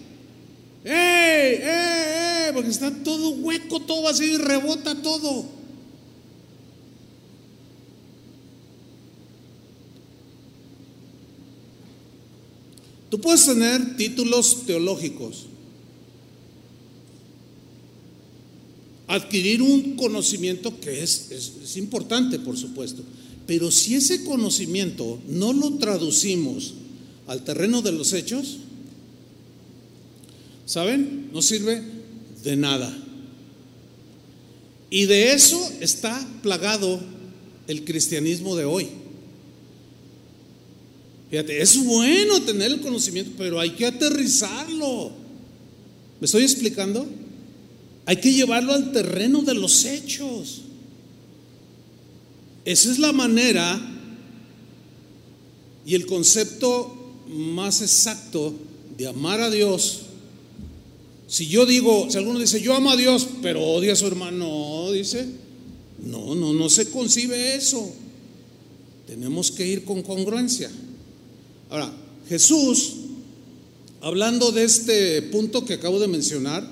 [0.84, 2.52] ¡Ey, ey, ey!
[2.52, 5.62] Porque está todo hueco, todo vacío y rebota todo.
[13.12, 15.44] Tú puedes tener títulos teológicos,
[19.06, 23.02] adquirir un conocimiento que es, es, importante, por supuesto.
[23.46, 26.74] Pero si ese conocimiento no lo traducimos
[27.26, 28.58] al terreno de los hechos,
[30.66, 31.30] ¿saben?
[31.32, 31.82] No sirve
[32.44, 32.96] de nada.
[34.90, 37.00] Y de eso está plagado
[37.66, 38.88] el cristianismo de hoy.
[41.30, 45.12] Fíjate, es bueno tener el conocimiento, pero hay que aterrizarlo.
[46.20, 47.08] ¿Me estoy explicando?
[48.04, 50.62] Hay que llevarlo al terreno de los hechos.
[52.64, 53.80] Esa es la manera
[55.84, 56.96] y el concepto
[57.28, 58.54] más exacto
[58.96, 60.02] de amar a Dios.
[61.26, 64.90] Si yo digo, si alguno dice, yo amo a Dios, pero odia a su hermano,
[64.92, 65.26] dice,
[66.04, 67.92] no, no, no se concibe eso.
[69.06, 70.70] Tenemos que ir con congruencia.
[71.70, 71.92] Ahora,
[72.28, 72.92] Jesús,
[74.00, 76.68] hablando de este punto que acabo de mencionar,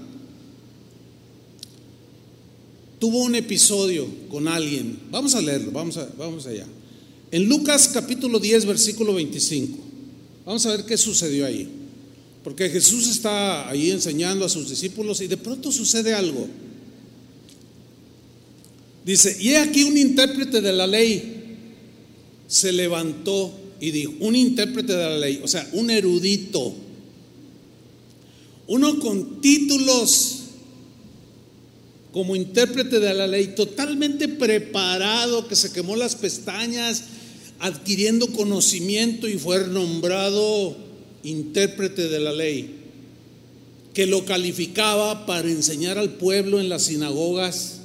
[3.01, 4.97] tuvo un episodio con alguien.
[5.11, 6.67] Vamos a leerlo, vamos, a, vamos allá.
[7.33, 9.77] En Lucas capítulo 10, versículo 25.
[10.45, 11.67] Vamos a ver qué sucedió ahí.
[12.45, 16.47] Porque Jesús está ahí enseñando a sus discípulos y de pronto sucede algo.
[19.05, 21.57] Dice, y he aquí un intérprete de la ley
[22.47, 26.75] se levantó y dijo, un intérprete de la ley, o sea, un erudito,
[28.67, 30.40] uno con títulos
[32.13, 37.05] como intérprete de la ley, totalmente preparado, que se quemó las pestañas,
[37.61, 40.77] adquiriendo conocimiento y fue nombrado
[41.23, 42.77] intérprete de la ley,
[43.95, 47.81] que lo calificaba para enseñar al pueblo en las sinagogas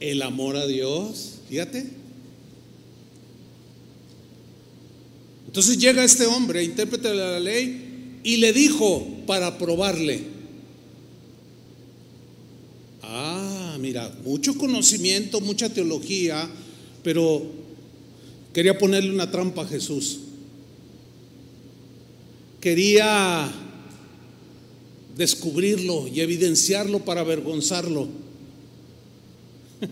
[0.00, 1.40] el amor a Dios.
[1.48, 1.90] Fíjate.
[5.46, 10.22] Entonces llega este hombre, intérprete de la ley, y le dijo para probarle.
[13.02, 16.48] Ah, mira, mucho conocimiento, mucha teología,
[17.02, 17.42] pero
[18.52, 20.20] quería ponerle una trampa a Jesús.
[22.60, 23.50] Quería
[25.16, 28.06] descubrirlo y evidenciarlo para avergonzarlo.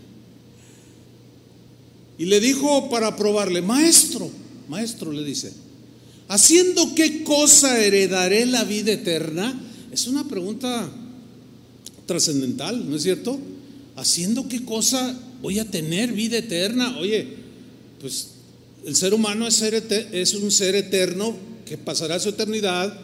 [2.18, 4.30] Y le dijo para probarle, maestro,
[4.68, 5.52] Maestro le dice,
[6.28, 9.60] ¿haciendo qué cosa heredaré la vida eterna?
[9.90, 10.88] Es una pregunta
[12.06, 13.40] trascendental, ¿no es cierto?
[13.98, 16.96] ¿Haciendo qué cosa voy a tener vida eterna?
[16.98, 17.26] Oye,
[18.00, 18.28] pues
[18.84, 21.36] el ser humano es, es un ser eterno
[21.66, 22.96] que pasará su eternidad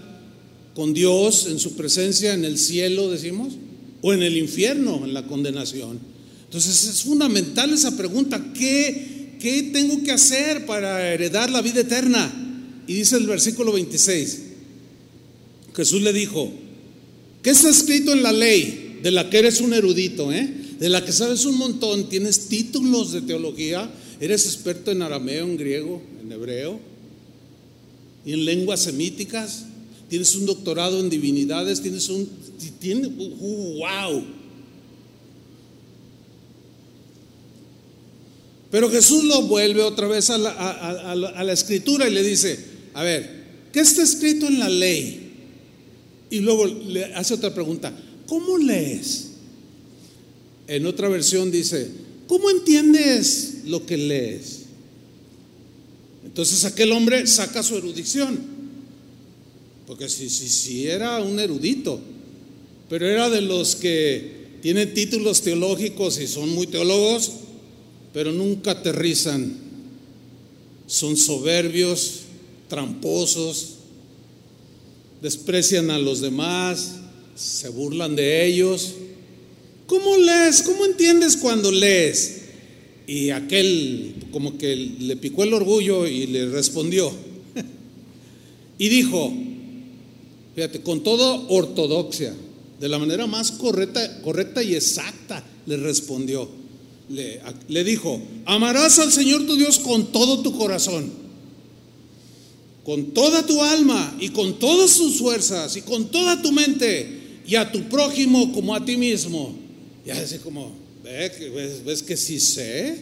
[0.74, 3.55] con Dios en su presencia en el cielo, decimos,
[4.03, 5.99] o en el infierno, en la condenación.
[6.45, 9.14] Entonces es fundamental esa pregunta, ¿qué
[9.45, 12.32] ¿qué tengo que hacer para heredar la vida eterna?
[12.86, 14.40] Y dice el versículo 26,
[15.76, 16.51] Jesús le dijo,
[17.42, 19.01] ¿qué está escrito en la ley?
[19.03, 20.51] De la que eres un erudito, ¿eh?
[20.78, 25.56] De la que sabes un montón, tienes títulos de teología, eres experto en arameo, en
[25.56, 26.80] griego, en hebreo
[28.24, 29.66] y en lenguas semíticas,
[30.08, 32.28] tienes un doctorado en divinidades, tienes un,
[32.80, 34.24] tienes, wow.
[38.70, 42.58] Pero Jesús lo vuelve otra vez a la, escritura y le dice,
[42.94, 45.32] a ver, ¿qué está escrito en la ley?
[46.30, 47.96] Y luego le hace otra pregunta,
[48.26, 49.23] ¿cómo lees?
[50.66, 51.88] En otra versión dice,
[52.26, 54.60] ¿cómo entiendes lo que lees?
[56.24, 58.38] Entonces aquel hombre saca su erudición,
[59.86, 62.00] porque si, si, si era un erudito,
[62.88, 67.32] pero era de los que tienen títulos teológicos y son muy teólogos,
[68.14, 69.58] pero nunca aterrizan.
[70.86, 72.20] Son soberbios,
[72.68, 73.74] tramposos,
[75.20, 76.92] desprecian a los demás,
[77.34, 78.94] se burlan de ellos.
[79.87, 80.62] ¿Cómo lees?
[80.62, 82.43] ¿Cómo entiendes cuando lees?
[83.07, 87.12] Y aquel como que le picó el orgullo y le respondió.
[88.78, 89.32] y dijo,
[90.55, 92.35] fíjate, con toda ortodoxia,
[92.80, 96.64] de la manera más correcta, correcta y exacta, le respondió
[97.09, 101.12] le, dijo, amarás al Señor tu Dios con todo tu corazón,
[102.85, 107.57] con toda tu alma y con todas tus fuerzas y con toda tu mente y
[107.57, 109.63] a tu prójimo como a ti mismo.
[110.07, 112.98] Y así como, ¿ves, ves que sí sé?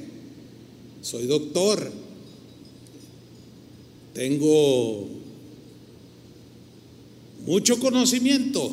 [1.02, 1.90] Soy doctor.
[4.14, 5.08] Tengo
[7.46, 8.72] mucho conocimiento.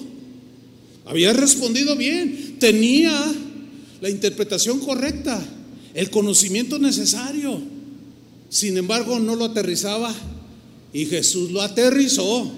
[1.05, 2.57] Había respondido bien.
[2.59, 3.11] Tenía
[4.01, 5.43] la interpretación correcta,
[5.93, 7.61] el conocimiento necesario.
[8.49, 10.13] Sin embargo, no lo aterrizaba
[10.93, 12.51] y Jesús lo aterrizó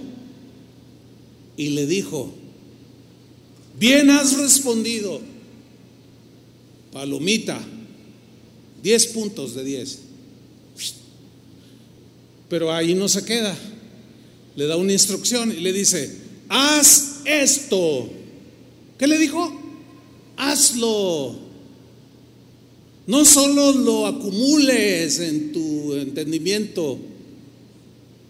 [1.58, 2.34] y le dijo,
[3.80, 5.20] bien has respondido,
[6.92, 7.60] palomita,
[8.84, 10.00] 10 puntos de 10.
[12.50, 13.58] Pero ahí no se queda.
[14.56, 16.18] Le da una instrucción y le dice,
[16.50, 18.10] haz esto.
[18.98, 19.58] ¿Qué le dijo?
[20.38, 21.40] Hazlo.
[23.08, 27.00] No solo lo acumules en tu entendimiento.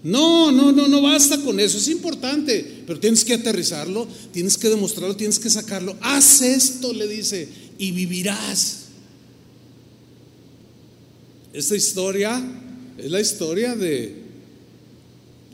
[0.03, 1.77] No, no, no, no basta con eso.
[1.77, 5.95] Es importante, pero tienes que aterrizarlo, tienes que demostrarlo, tienes que sacarlo.
[6.01, 7.47] Haz esto, le dice,
[7.81, 8.83] y vivirás.
[11.51, 12.39] Esta historia
[12.95, 14.17] es la historia de,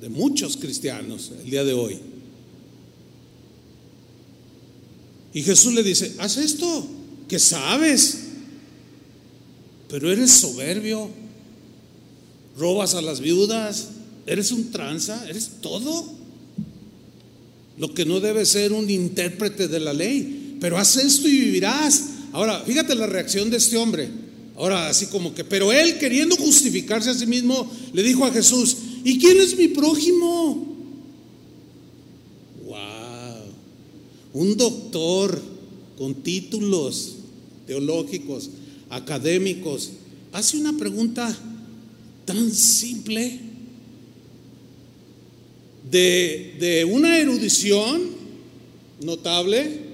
[0.02, 1.98] de muchos cristianos el día de hoy.
[5.34, 6.86] Y Jesús le dice, haz esto,
[7.30, 8.18] que sabes,
[9.88, 11.10] pero eres soberbio,
[12.58, 13.88] robas a las viudas,
[14.26, 16.12] eres un tranza, eres todo.
[17.78, 22.17] Lo que no debe ser un intérprete de la ley, pero haz esto y vivirás.
[22.32, 24.10] Ahora, fíjate la reacción de este hombre.
[24.58, 28.78] Ahora, así como que, pero él queriendo justificarse a sí mismo, le dijo a Jesús,
[29.04, 30.76] ¿y quién es mi prójimo?
[32.66, 32.76] Wow,
[34.34, 35.40] un doctor
[35.98, 37.18] con títulos
[37.68, 38.50] teológicos,
[38.90, 39.92] académicos,
[40.32, 41.36] hace una pregunta
[42.26, 43.40] tan simple
[45.90, 48.02] de, de una erudición
[49.02, 49.87] notable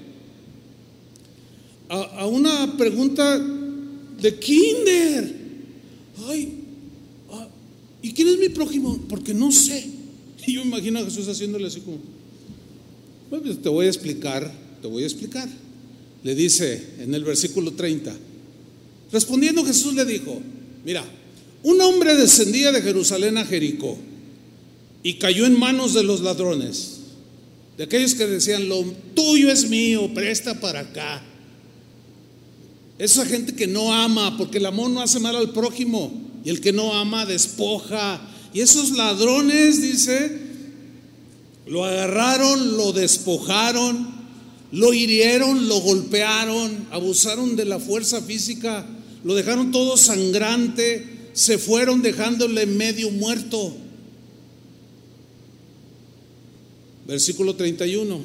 [2.02, 5.34] a, una pregunta de kinder.
[6.26, 6.52] Ay,
[7.30, 7.48] ah,
[8.02, 8.98] ¿y quién es mi prójimo?
[9.08, 9.86] Porque no sé.
[10.46, 11.98] Y yo imagino a Jesús haciéndole así como,
[13.30, 15.48] pues te voy a explicar, te voy a explicar.
[16.22, 18.14] Le dice en el versículo 30,
[19.12, 20.40] respondiendo Jesús le dijo,
[20.84, 21.04] mira,
[21.62, 23.98] un hombre descendía de Jerusalén a Jericó
[25.02, 27.00] y cayó en manos de los ladrones,
[27.76, 28.82] de aquellos que decían, lo
[29.14, 31.22] tuyo es mío, presta para acá.
[32.98, 36.12] Esa gente que no ama, porque el amor no hace mal al prójimo,
[36.44, 38.20] y el que no ama despoja.
[38.52, 40.38] Y esos ladrones, dice,
[41.66, 44.14] lo agarraron, lo despojaron,
[44.70, 48.86] lo hirieron, lo golpearon, abusaron de la fuerza física,
[49.24, 53.76] lo dejaron todo sangrante, se fueron dejándole medio muerto.
[57.06, 58.20] Versículo 31.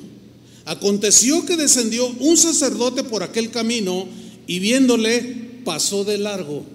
[0.65, 4.07] Aconteció que descendió un sacerdote por aquel camino
[4.49, 5.21] y viéndole
[5.63, 6.65] pasó de largo.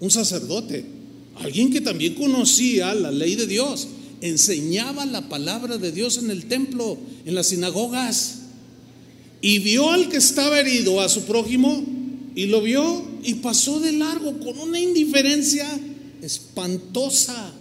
[0.00, 0.84] Un sacerdote,
[1.36, 3.86] alguien que también conocía la ley de Dios,
[4.20, 8.38] enseñaba la palabra de Dios en el templo, en las sinagogas.
[9.40, 11.84] Y vio al que estaba herido, a su prójimo,
[12.34, 15.68] y lo vio y pasó de largo con una indiferencia
[16.22, 17.52] espantosa.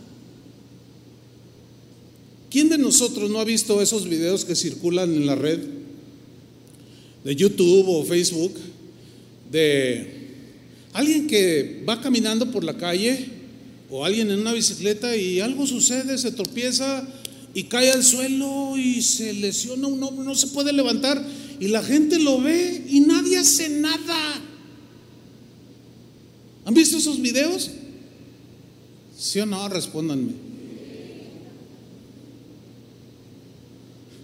[2.49, 5.59] ¿Quién de nosotros no ha visto esos videos que circulan en la red
[7.23, 8.55] de YouTube o Facebook
[9.51, 10.21] de
[10.93, 13.25] alguien que va caminando por la calle
[13.89, 17.05] o alguien en una bicicleta y algo sucede, se tropieza
[17.53, 21.21] y cae al suelo y se lesiona un hombre, no se puede levantar
[21.59, 24.41] y la gente lo ve y nadie hace nada?
[26.65, 27.71] ¿Han visto esos videos?
[29.17, 29.67] ¿Sí o no?
[29.67, 30.31] Respóndanme.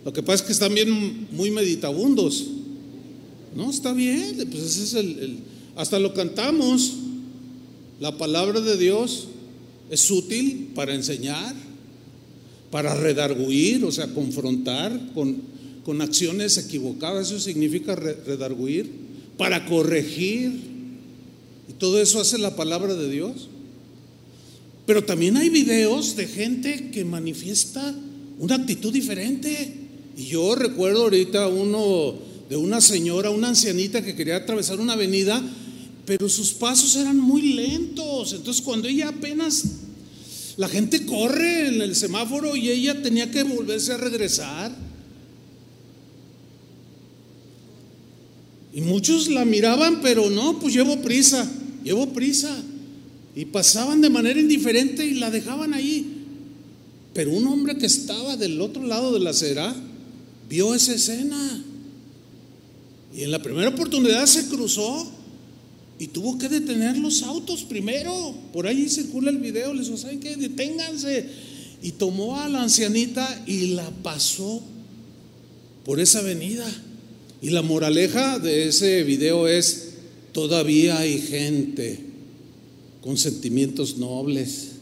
[0.06, 2.48] Lo que pasa es que están bien muy meditabundos.
[3.58, 5.40] No, está bien, pues ese es el,
[5.76, 6.94] hasta lo cantamos.
[8.00, 9.30] La palabra de Dios
[9.90, 11.56] es útil para enseñar,
[12.70, 15.38] para redarguir, o sea, confrontar con,
[15.84, 18.92] con acciones equivocadas, eso significa redarguir,
[19.38, 20.52] para corregir.
[21.68, 23.48] Y todo eso hace la palabra de Dios.
[24.86, 27.96] Pero también hay videos de gente que manifiesta
[28.38, 29.74] una actitud diferente.
[30.16, 35.42] Y yo recuerdo ahorita uno de una señora, una ancianita que quería atravesar una avenida,
[36.06, 38.34] pero sus pasos eran muy lentos.
[38.34, 39.64] Entonces cuando ella apenas,
[40.56, 44.76] la gente corre en el semáforo y ella tenía que volverse a regresar.
[48.74, 51.50] Y muchos la miraban, pero no, pues llevo prisa,
[51.84, 52.56] llevo prisa.
[53.36, 56.14] Y pasaban de manera indiferente y la dejaban ahí.
[57.14, 59.76] Pero un hombre que estaba del otro lado de la acera,
[60.48, 61.64] vio esa escena.
[63.18, 65.12] Y en la primera oportunidad se cruzó
[65.98, 68.36] y tuvo que detener los autos primero.
[68.54, 70.36] Por ahí circula el video, les dijo, ¿saben qué?
[70.36, 71.28] Deténganse.
[71.82, 74.62] Y tomó a la ancianita y la pasó
[75.84, 76.68] por esa avenida.
[77.42, 79.94] Y la moraleja de ese video es,
[80.32, 82.00] todavía hay gente
[83.02, 84.78] con sentimientos nobles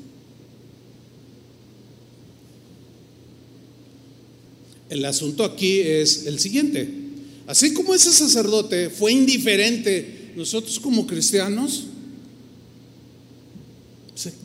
[4.90, 7.05] El asunto aquí es el siguiente.
[7.48, 11.86] Así como ese sacerdote fue indiferente nosotros como cristianos,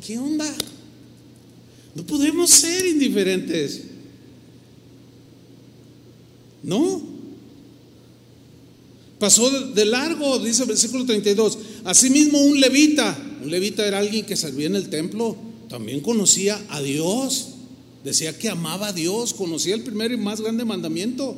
[0.06, 0.46] ¿qué onda?
[1.94, 3.82] No podemos ser indiferentes.
[6.62, 7.02] No.
[9.18, 11.58] Pasó de largo, dice el versículo 32.
[11.84, 15.36] Asimismo, un levita, un levita era alguien que servía en el templo,
[15.68, 17.48] también conocía a Dios.
[18.04, 21.36] Decía que amaba a Dios, conocía el primer y más grande mandamiento.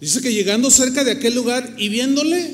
[0.00, 2.50] Dice que llegando cerca de aquel lugar y viéndole,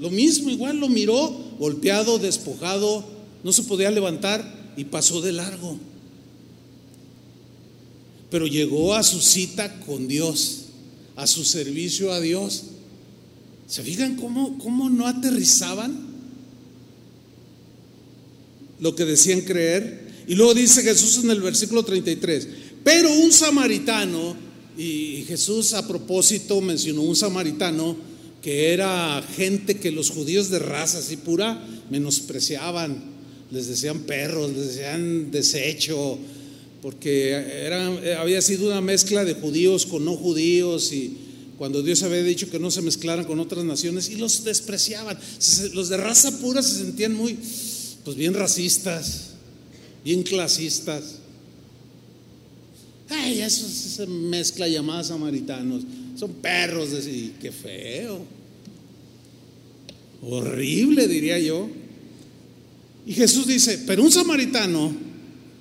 [0.00, 1.28] lo mismo, igual lo miró,
[1.58, 3.04] golpeado, despojado,
[3.44, 5.78] no se podía levantar y pasó de largo.
[8.30, 10.66] Pero llegó a su cita con Dios,
[11.16, 12.64] a su servicio a Dios.
[13.68, 16.06] ¿Se fijan cómo, cómo no aterrizaban
[18.80, 20.06] lo que decían creer?
[20.26, 22.48] Y luego dice Jesús en el versículo 33,
[22.82, 24.36] pero un samaritano,
[24.76, 27.96] y Jesús a propósito mencionó un samaritano
[28.46, 31.60] que era gente que los judíos de raza así pura
[31.90, 33.02] menospreciaban,
[33.50, 36.16] les decían perros, les decían desecho,
[36.80, 41.16] porque era, había sido una mezcla de judíos con no judíos y
[41.58, 45.18] cuando Dios había dicho que no se mezclaran con otras naciones y los despreciaban.
[45.72, 47.36] Los de raza pura se sentían muy,
[48.04, 49.30] pues bien racistas,
[50.04, 51.16] bien clasistas.
[53.08, 55.84] Ay, eso se mezcla llamada samaritanos.
[56.16, 58.24] Son perros, y qué feo.
[60.22, 61.68] Horrible, diría yo.
[63.06, 64.92] Y Jesús dice, pero un samaritano,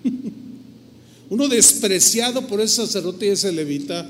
[1.29, 4.09] uno despreciado por ese sacerdote y ese levita,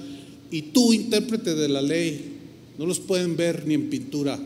[0.51, 2.35] y tú, intérprete de la ley,
[2.77, 4.39] no los pueden ver ni en pintura.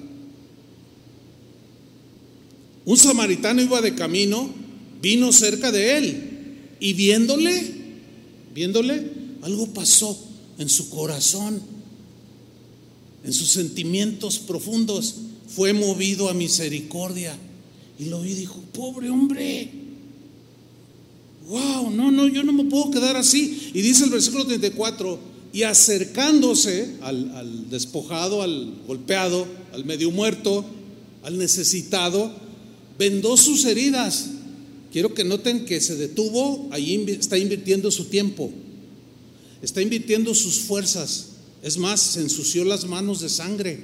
[2.86, 4.50] Un samaritano iba de camino,
[5.02, 6.24] vino cerca de él
[6.80, 7.79] y viéndole,
[8.54, 10.18] viéndole, algo pasó
[10.58, 11.62] en su corazón,
[13.24, 15.16] en sus sentimientos profundos.
[15.48, 17.36] Fue movido a misericordia
[17.98, 19.70] y lo vi y dijo, pobre hombre,
[21.48, 23.72] wow, no, no, yo no me puedo quedar así.
[23.74, 25.20] Y dice el versículo 34,
[25.52, 30.64] y acercándose al, al, despojado, al golpeado, al medio muerto,
[31.24, 32.32] al necesitado,
[32.98, 34.30] vendó sus heridas.
[34.92, 38.52] Quiero que noten que se detuvo, ahí está invirtiendo su tiempo,
[39.62, 41.28] está invirtiendo sus fuerzas.
[41.62, 43.80] Es más, se ensució las manos de sangre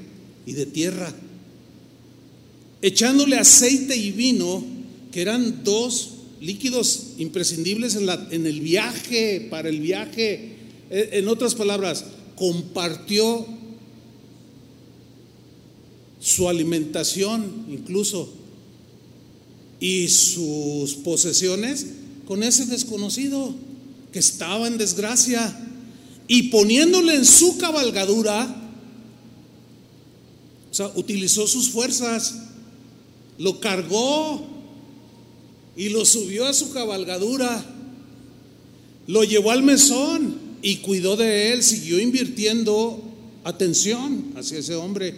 [0.46, 1.14] y de tierra,
[2.82, 4.64] echándole aceite y vino,
[5.12, 10.56] que eran dos líquidos imprescindibles en, en el viaje, para el viaje
[10.90, 13.46] eh, en otras palabras, compartió
[16.20, 18.32] su alimentación incluso
[19.80, 21.86] y sus posesiones
[22.28, 23.54] con ese desconocido
[24.12, 25.54] que estaba en desgracia
[26.28, 28.64] y poniéndole en su cabalgadura,
[30.72, 32.36] o sea, utilizó sus fuerzas,
[33.38, 34.46] lo cargó
[35.78, 37.64] y lo subió a su cabalgadura,
[39.08, 43.04] lo llevó al mesón y cuidó de él, siguió invirtiendo
[43.44, 45.14] atención hacia ese hombre.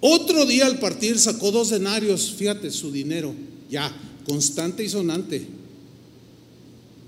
[0.00, 3.32] Otro día al partir sacó dos denarios, fíjate, su dinero,
[3.72, 3.90] ya,
[4.26, 5.46] constante y sonante.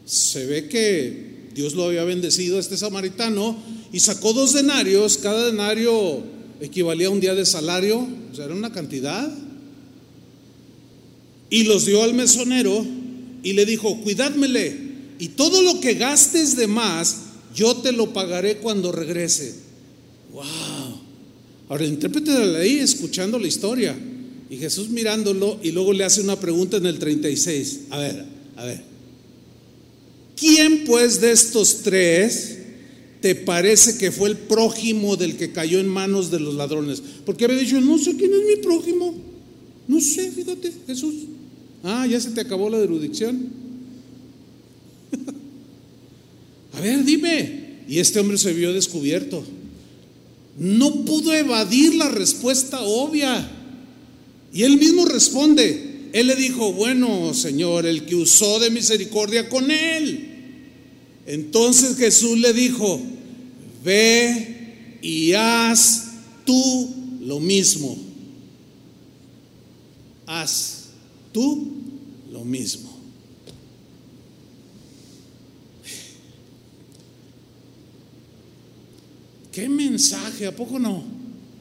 [0.07, 3.57] Se ve que Dios lo había bendecido a este samaritano
[3.93, 6.25] y sacó dos denarios, cada denario
[6.61, 9.31] equivalía a un día de salario, o sea, era una cantidad.
[11.51, 12.85] Y los dio al mesonero
[13.43, 14.85] y le dijo, cuidádmele,
[15.19, 17.25] y todo lo que gastes de más,
[17.55, 19.55] yo te lo pagaré cuando regrese.
[20.33, 20.45] Wow.
[21.69, 23.95] Ahora el intérprete de la ley escuchando la historia
[24.51, 27.81] y Jesús mirándolo y luego le hace una pregunta en el 36.
[27.91, 28.25] A ver,
[28.57, 28.83] a ver.
[30.37, 32.59] ¿Quién pues de estos tres
[33.21, 37.03] te parece que fue el prójimo del que cayó en manos de los ladrones?
[37.25, 39.15] Porque había dicho, no sé quién es mi prójimo.
[39.87, 41.15] No sé, fíjate, Jesús.
[41.83, 43.49] Ah, ya se te acabó la erudición.
[46.73, 47.65] A ver, dime.
[47.89, 49.45] Y este hombre se vio descubierto.
[50.59, 53.51] No pudo evadir la respuesta obvia.
[54.55, 56.11] Y él mismo responde.
[56.13, 60.29] Él le dijo, bueno, Señor, el que usó de misericordia con él.
[61.27, 63.03] Entonces Jesús le dijo,
[63.85, 66.13] ve y haz
[66.45, 67.99] tú lo mismo.
[70.27, 70.85] Haz
[71.33, 71.73] tú
[72.31, 72.95] lo mismo.
[79.51, 80.47] ¿Qué mensaje?
[80.47, 81.03] ¿A poco no?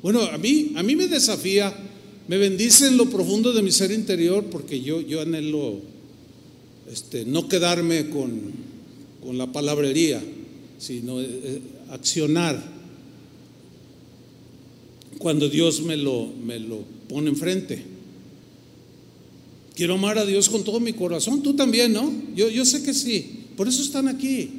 [0.03, 1.75] Bueno, a mí, a mí me desafía,
[2.27, 5.79] me bendice en lo profundo de mi ser interior porque yo, yo anhelo
[6.91, 8.51] este, no quedarme con,
[9.21, 10.21] con la palabrería,
[10.77, 12.61] sino eh, eh, accionar
[15.17, 17.83] cuando Dios me lo, me lo pone enfrente.
[19.75, 21.41] Quiero amar a Dios con todo mi corazón.
[21.41, 22.13] Tú también, ¿no?
[22.35, 23.45] Yo, yo sé que sí.
[23.57, 24.49] Por eso están aquí.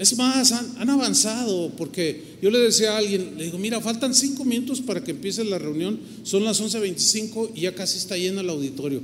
[0.00, 4.46] Es más, han, avanzado, porque yo le decía a alguien, le digo, mira, faltan cinco
[4.46, 8.48] minutos para que empiece la reunión, son las 11.25 y ya casi está lleno el
[8.48, 9.02] auditorio.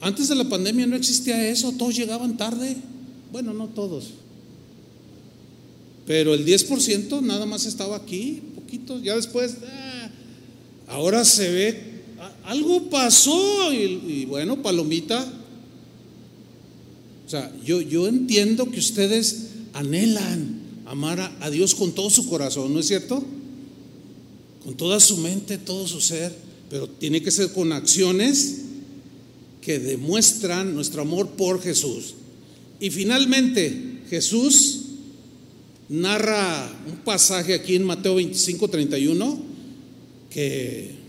[0.00, 2.76] Antes de la pandemia no existía eso, todos llegaban tarde.
[3.30, 4.08] Bueno, no todos.
[6.08, 10.10] Pero el 10% nada más estaba aquí, poquito, ya después, ah,
[10.88, 11.92] ahora se ve
[12.46, 15.24] algo pasó y, bueno, palomita.
[17.24, 22.72] O sea, yo, yo entiendo que ustedes anhelan amar a, Dios con todo su corazón,
[22.72, 23.24] ¿no es cierto?
[24.64, 26.34] Con toda su mente, todo su ser,
[26.70, 28.58] pero tiene que ser con acciones
[29.60, 32.14] que demuestran nuestro amor por Jesús.
[32.80, 34.80] Y finalmente, Jesús
[35.88, 39.42] narra un pasaje aquí en Mateo 25, 31,
[40.30, 41.02] que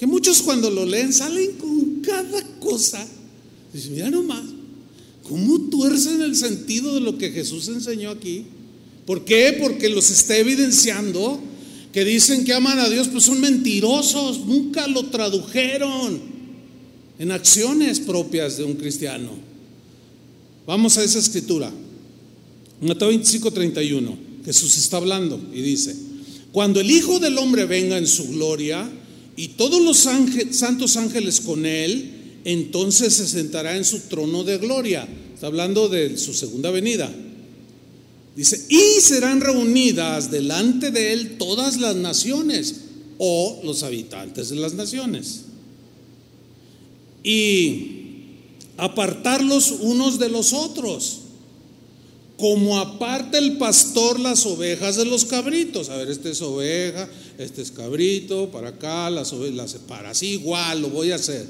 [0.00, 3.06] que muchos cuando lo leen salen con cada cosa.
[3.70, 4.44] Dicen, mira nomás,
[5.30, 8.46] ¿cómo tuercen el sentido de lo que Jesús enseñó aquí?
[9.06, 9.56] ¿Por qué?
[9.62, 11.40] Porque los está evidenciando
[11.92, 16.20] que dicen que aman a Dios, pues son mentirosos, nunca lo tradujeron
[17.20, 19.30] en acciones propias de un cristiano.
[20.66, 21.70] Vamos a esa escritura.
[22.80, 24.18] Mateo 25, 31.
[24.44, 25.94] Jesús está hablando y dice,
[26.50, 28.90] cuando el Hijo del Hombre venga en su gloria,
[29.36, 35.08] y todos los santos ángeles con él, entonces se sentará en su trono de gloria.
[35.40, 37.10] Está hablando de su segunda venida.
[38.36, 42.74] Dice, y serán reunidas delante de él todas las naciones
[43.16, 45.44] o los habitantes de las naciones.
[47.24, 47.86] Y
[48.76, 51.20] apartarlos unos de los otros
[52.36, 55.88] como aparta el pastor las ovejas de los cabritos.
[55.88, 57.08] A ver, esta es oveja,
[57.38, 60.10] este es cabrito, para acá, las ovejas las separa.
[60.10, 61.46] Así igual lo voy a hacer.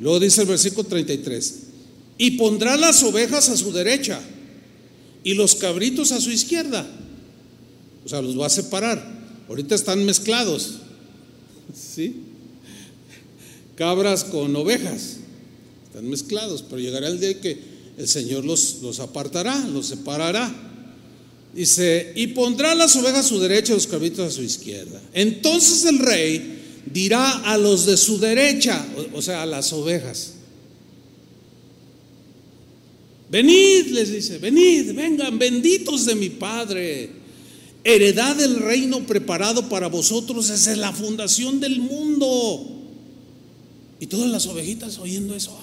[0.00, 1.63] Luego dice el versículo 33,
[2.18, 4.20] y pondrá las ovejas a su derecha
[5.22, 6.86] y los cabritos a su izquierda.
[8.04, 9.04] O sea, los va a separar.
[9.48, 10.74] Ahorita están mezclados.
[11.74, 12.16] ¿Sí?
[13.76, 15.16] Cabras con ovejas.
[15.86, 17.58] Están mezclados, pero llegará el día que
[17.96, 20.52] el Señor los, los apartará, los separará.
[21.54, 25.00] Dice, y pondrá las ovejas a su derecha y los cabritos a su izquierda.
[25.12, 30.33] Entonces el rey dirá a los de su derecha, o, sea, a las ovejas,
[33.34, 37.10] venid, les dice, venid, vengan, benditos de mi Padre,
[37.82, 42.64] heredad del reino preparado para vosotros desde la fundación del mundo.
[43.98, 45.58] Y todas las ovejitas oyendo eso,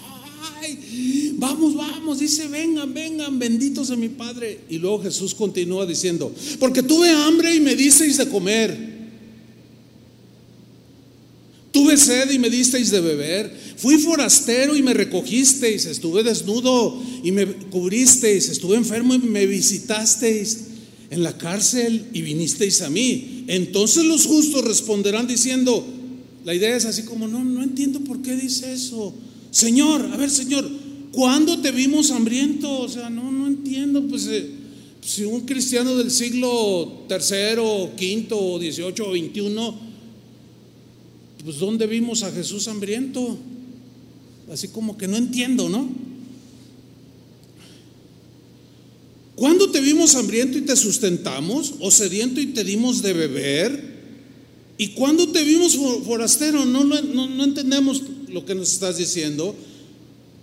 [1.36, 4.66] vamos, vamos, dice, vengan, vengan, benditos de mi Padre.
[4.70, 6.30] Y luego Jesús continúa diciendo,
[6.60, 9.01] porque tuve hambre y me disteis de comer.
[11.82, 13.52] Tuve sed y me disteis de beber.
[13.76, 15.88] Fui forastero y me recogisteis.
[15.88, 18.50] Estuve desnudo y me cubristeis.
[18.50, 20.66] Estuve enfermo y me visitasteis.
[21.10, 23.46] En la cárcel y vinisteis a mí.
[23.48, 25.84] Entonces los justos responderán diciendo,
[26.46, 29.16] la idea es así como, no, no entiendo por qué dice eso.
[29.50, 30.70] Señor, a ver, Señor,
[31.12, 32.82] ¿cuándo te vimos hambriento?
[32.82, 34.52] O sea, no, no entiendo, pues eh,
[35.04, 39.91] si un cristiano del siglo tercero, quinto, dieciocho o veintiuno,
[41.44, 43.38] pues ¿dónde vimos a Jesús hambriento?
[44.52, 45.90] Así como que no entiendo, ¿no?
[49.36, 51.76] ¿Cuándo te vimos hambriento y te sustentamos?
[51.80, 53.92] ¿O sediento y te dimos de beber?
[54.78, 56.66] ¿Y cuándo te vimos forastero?
[56.66, 59.56] No, no, no entendemos lo que nos estás diciendo.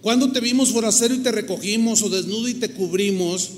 [0.01, 3.51] Cuando te vimos forastero y te recogimos, o desnudo y te cubrimos,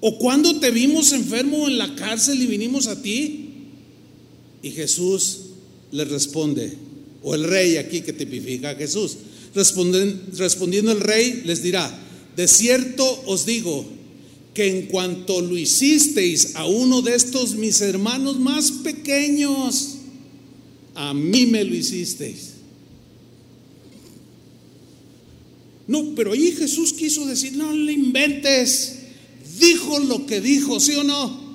[0.00, 3.46] o cuando te vimos enfermo en la cárcel y vinimos a ti.
[4.62, 5.47] Y Jesús
[5.92, 6.72] le responde,
[7.22, 9.16] o el rey aquí que tipifica a Jesús,
[9.54, 11.90] respondiendo el rey les dirá,
[12.36, 13.84] de cierto os digo
[14.54, 19.96] que en cuanto lo hicisteis a uno de estos mis hermanos más pequeños,
[20.94, 22.54] a mí me lo hicisteis.
[25.86, 28.98] No, pero ahí Jesús quiso decir, no le inventes.
[29.58, 31.47] Dijo lo que dijo, ¿sí o no?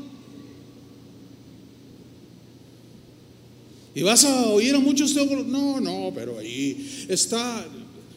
[3.96, 7.66] Y vas a oír a muchos teólogos, no, no, pero ahí está,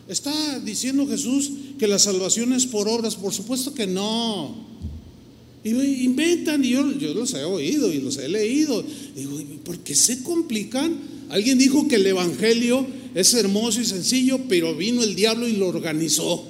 [0.09, 4.67] está diciendo Jesús que la salvación es por obras, por supuesto que no.
[5.63, 5.71] Y
[6.05, 8.85] inventan, y yo, yo los he oído y los he leído.
[9.17, 10.97] Digo, ¿por qué se complican?
[11.29, 15.67] Alguien dijo que el Evangelio es hermoso y sencillo, pero vino el diablo y lo
[15.67, 16.45] organizó.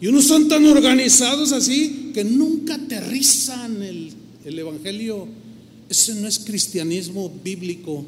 [0.00, 4.12] Y unos son tan organizados así que nunca aterrizan el,
[4.44, 5.26] el Evangelio.
[5.88, 8.04] Ese no es cristianismo bíblico.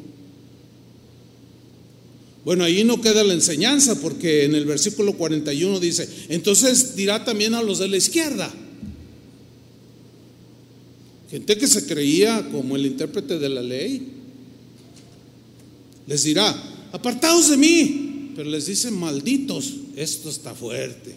[2.44, 7.54] Bueno, ahí no queda la enseñanza porque en el versículo 41 dice, entonces dirá también
[7.54, 8.52] a los de la izquierda.
[11.30, 14.06] Gente que se creía como el intérprete de la ley.
[16.06, 16.54] Les dirá,
[16.92, 18.32] apartaos de mí.
[18.36, 21.14] Pero les dice, malditos, esto está fuerte.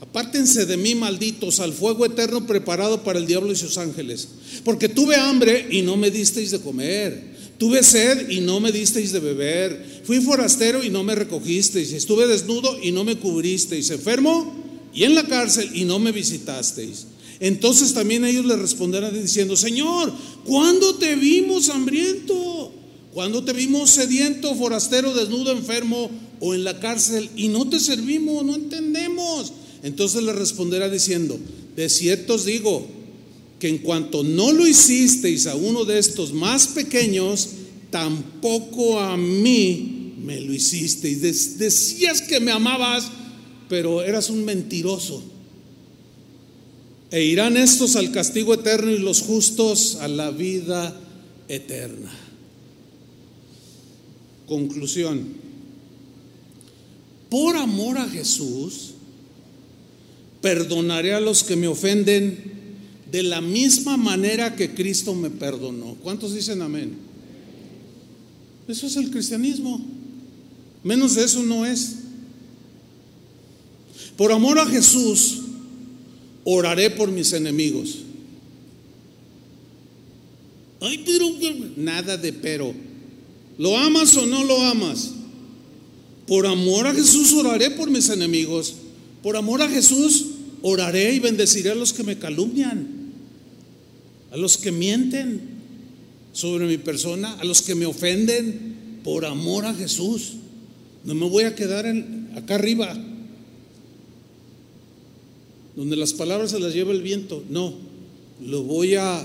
[0.00, 4.28] Apártense de mí, malditos, al fuego eterno preparado para el diablo y sus ángeles.
[4.64, 7.36] Porque tuve hambre y no me disteis de comer.
[7.58, 9.97] Tuve sed y no me disteis de beber.
[10.08, 11.92] Fui forastero y no me recogisteis.
[11.92, 13.90] Estuve desnudo y no me cubristeis.
[13.90, 14.54] Enfermo
[14.94, 17.08] y en la cárcel y no me visitasteis.
[17.40, 20.10] Entonces también ellos le responderán diciendo, Señor,
[20.46, 22.72] ¿cuándo te vimos hambriento?
[23.12, 26.10] ¿Cuándo te vimos sediento, forastero, desnudo, enfermo
[26.40, 28.46] o en la cárcel y no te servimos?
[28.46, 29.52] No entendemos.
[29.82, 31.38] Entonces le responderá diciendo,
[31.76, 32.86] de cierto os digo
[33.58, 37.50] que en cuanto no lo hicisteis a uno de estos más pequeños,
[37.90, 39.96] tampoco a mí
[40.28, 41.56] me lo hicisteis.
[41.58, 43.10] Decías que me amabas,
[43.66, 45.22] pero eras un mentiroso.
[47.10, 50.94] E irán estos al castigo eterno y los justos a la vida
[51.48, 52.12] eterna.
[54.46, 55.28] Conclusión.
[57.30, 58.90] Por amor a Jesús,
[60.42, 62.52] perdonaré a los que me ofenden
[63.10, 65.96] de la misma manera que Cristo me perdonó.
[66.02, 66.98] ¿Cuántos dicen amén?
[68.68, 69.97] Eso es el cristianismo.
[70.82, 71.96] Menos de eso no es.
[74.16, 75.38] Por amor a Jesús,
[76.44, 77.98] oraré por mis enemigos.
[80.80, 81.28] Ay, pero
[81.76, 82.74] nada de pero.
[83.58, 85.10] ¿Lo amas o no lo amas?
[86.26, 88.74] Por amor a Jesús oraré por mis enemigos.
[89.22, 90.26] Por amor a Jesús
[90.62, 92.86] oraré y bendeciré a los que me calumnian,
[94.30, 95.40] a los que mienten
[96.32, 99.00] sobre mi persona, a los que me ofenden.
[99.02, 100.34] Por amor a Jesús.
[101.04, 101.86] No me voy a quedar
[102.34, 102.96] acá arriba
[105.78, 107.44] donde las palabras se las lleva el viento.
[107.48, 107.72] No,
[108.44, 109.24] lo voy a,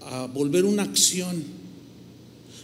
[0.00, 1.44] a volver una acción.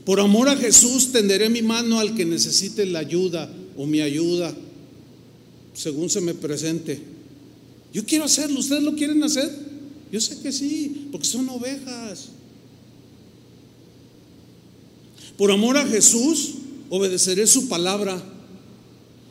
[0.05, 4.53] Por amor a Jesús tenderé mi mano al que necesite la ayuda o mi ayuda,
[5.73, 7.01] según se me presente.
[7.93, 9.49] Yo quiero hacerlo, ¿ustedes lo quieren hacer?
[10.11, 12.31] Yo sé que sí, porque son ovejas.
[15.39, 16.55] Por amor a Jesús
[16.91, 18.23] obedeceré su palabra,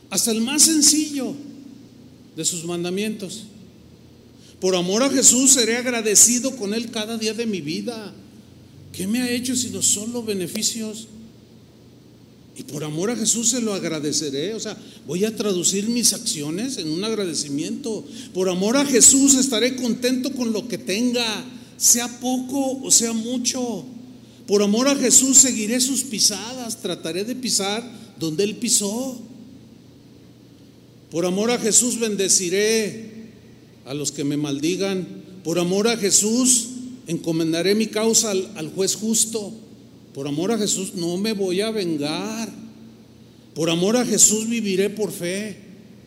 [0.08, 1.34] hasta el más sencillo
[2.34, 3.44] de sus mandamientos.
[4.60, 8.12] Por amor a Jesús seré agradecido con Él cada día de mi vida.
[8.92, 11.06] ¿Qué me ha hecho sino solo beneficios?
[12.56, 14.54] Y por amor a Jesús se lo agradeceré.
[14.54, 14.76] O sea,
[15.06, 18.04] voy a traducir mis acciones en un agradecimiento.
[18.34, 21.44] Por amor a Jesús estaré contento con lo que tenga,
[21.76, 23.86] sea poco o sea mucho.
[24.50, 29.16] Por amor a Jesús seguiré sus pisadas, trataré de pisar donde Él pisó.
[31.08, 33.12] Por amor a Jesús bendeciré
[33.84, 35.06] a los que me maldigan.
[35.44, 36.66] Por amor a Jesús,
[37.06, 39.52] encomendaré mi causa al, juez justo.
[40.14, 42.52] Por amor a Jesús no me voy a vengar.
[43.54, 45.58] Por amor a Jesús viviré por fe.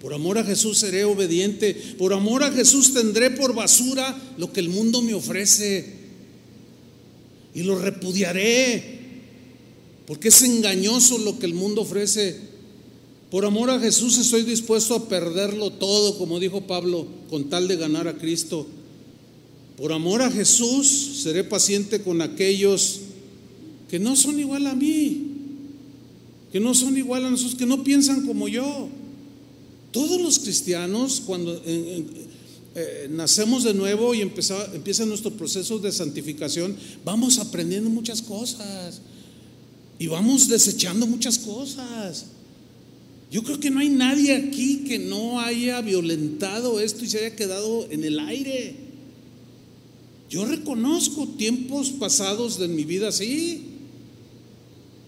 [0.01, 1.75] Por amor a Jesús seré obediente.
[1.97, 6.02] Por amor a Jesús tendré por basura lo que el mundo me ofrece.
[7.55, 8.99] Y lo repudiaré.
[10.05, 12.37] Porque es engañoso lo que el mundo ofrece.
[13.31, 17.77] Por amor a Jesús estoy dispuesto a perderlo todo, como dijo Pablo, con tal de
[17.77, 18.67] ganar a Cristo.
[19.77, 22.99] Por amor a Jesús seré paciente con aquellos
[23.89, 25.23] que no son igual a mí,
[26.51, 28.87] que no son igual a nosotros, que no piensan como yo.
[29.91, 31.59] Todos los cristianos, cuando
[32.75, 36.75] eh, nacemos de nuevo y empieza, nuestro proceso de santificación,
[37.05, 38.99] vamos aprendiendo muchas cosas
[39.99, 42.25] y vamos desechando muchas cosas.
[43.31, 47.35] Yo creo que no hay nadie aquí que no haya violentado esto y se haya
[47.35, 48.75] quedado en el aire.
[50.29, 53.65] Yo reconozco tiempos pasados de mi vida así,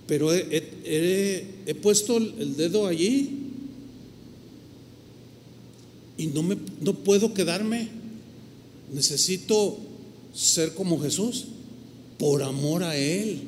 [0.05, 3.34] pero he, puesto el dedo allí
[6.17, 7.89] y no, me, no puedo quedarme.
[8.93, 9.77] Necesito
[10.33, 11.45] ser como Jesús
[12.17, 13.41] por amor a Él.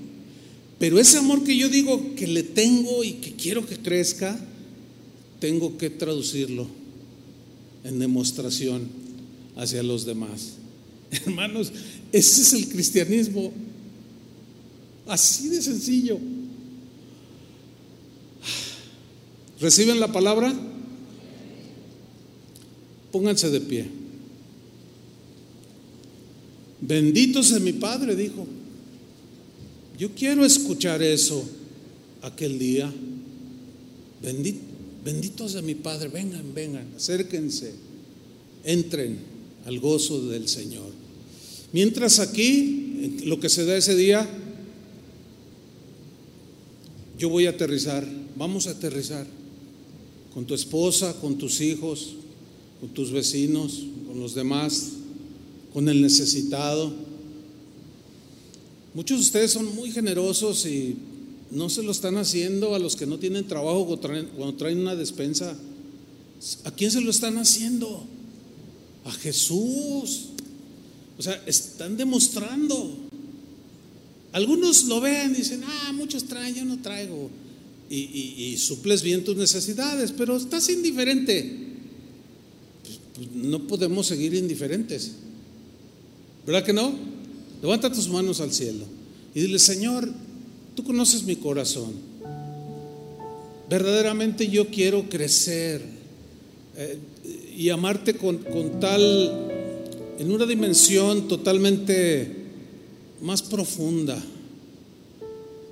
[0.79, 4.39] Pero ese amor que yo digo que le tengo y que quiero que crezca,
[5.39, 6.67] tengo que traducirlo
[7.83, 8.87] en demostración
[9.55, 10.53] hacia los demás.
[11.11, 11.71] Hermanos,
[12.11, 13.51] ese es el cristianismo.
[15.07, 16.19] Así de sencillo.
[19.59, 20.53] ¿Reciben la palabra?
[23.11, 23.85] Pónganse de pie.
[26.81, 28.45] Bendito sea mi Padre, dijo.
[29.97, 31.43] Yo quiero escuchar eso
[32.21, 32.93] aquel día.
[35.03, 37.73] benditos de mi Padre, vengan, vengan, acérquense,
[38.63, 39.17] entren
[39.65, 40.91] al gozo del Señor.
[41.71, 44.27] Mientras aquí, lo que se da ese día,
[47.17, 49.25] yo voy a aterrizar, vamos a aterrizar
[50.33, 52.15] con tu esposa, con tus hijos,
[52.79, 54.89] con tus vecinos, con los demás,
[55.73, 56.93] con el necesitado.
[58.93, 60.95] Muchos de ustedes son muy generosos y
[61.51, 65.55] no se lo están haciendo a los que no tienen trabajo cuando traen, una despensa.
[66.63, 68.05] ¿A quién se lo están haciendo?
[69.05, 70.29] A Jesús.
[71.17, 72.95] O sea, están demostrando.
[74.33, 77.29] Algunos lo ven y dicen, ah, muchos traen, yo no traigo.
[77.89, 81.66] Y, suples bien tus necesidades, pero estás indiferente.
[83.33, 85.13] No podemos seguir indiferentes.
[86.45, 86.93] ¿Verdad que no?
[87.61, 88.85] Levanta tus manos al cielo
[89.33, 90.09] y dile, Señor,
[90.75, 91.93] tú conoces mi corazón.
[93.69, 95.81] Verdaderamente yo quiero crecer
[96.77, 96.97] eh,
[97.55, 99.49] y amarte con, con tal,
[100.19, 102.31] en una dimensión totalmente
[103.21, 104.17] más profunda,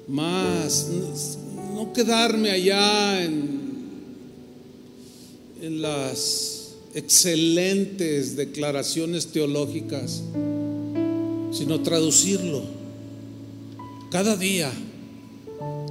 [0.07, 0.87] más,
[1.73, 3.59] no quedarme allá en,
[5.61, 6.54] en las
[6.95, 10.23] excelentes declaraciones teológicas,
[11.51, 12.63] sino traducirlo
[14.09, 14.71] cada día.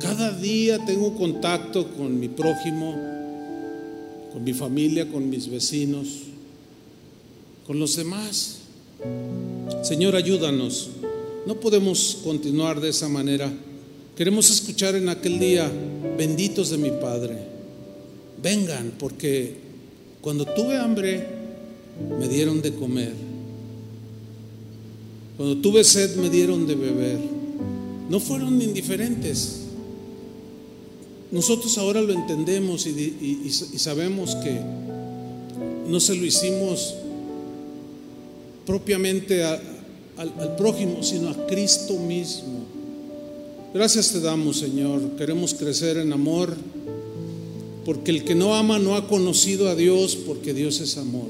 [0.01, 2.95] Cada día tengo contacto con mi prójimo,
[4.33, 6.23] con mi familia, con mis vecinos,
[7.67, 8.61] con los demás.
[9.83, 10.91] Señor, ayúdanos.
[11.47, 13.53] No podemos continuar de esa manera.
[14.17, 15.71] Queremos escuchar en aquel día,
[16.17, 17.37] benditos de mi Padre,
[18.43, 19.64] vengan, porque
[20.25, 21.23] cuando tuve hambre,
[22.19, 23.13] me dieron de comer.
[25.37, 27.19] Cuando tuve sed, me dieron de beber.
[28.09, 29.65] No fueron indiferentes.
[31.31, 34.59] Nosotros ahora lo entendemos y, sabemos que
[35.91, 36.95] no se lo hicimos
[38.65, 39.61] propiamente al,
[40.57, 42.65] prójimo, sino a Cristo mismo.
[43.75, 45.03] Gracias te damos, Señor.
[45.19, 46.57] Queremos crecer en amor,
[47.85, 51.29] porque el que no ama no ha conocido a Dios, porque Dios es amor.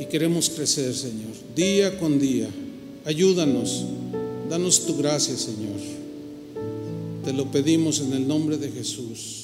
[0.00, 2.48] Y queremos crecer, Señor, día con día.
[3.04, 3.84] Ayúdanos,
[4.48, 5.80] danos tu gracia, Señor.
[7.24, 9.41] Te lo pedimos en el nombre de Jesús.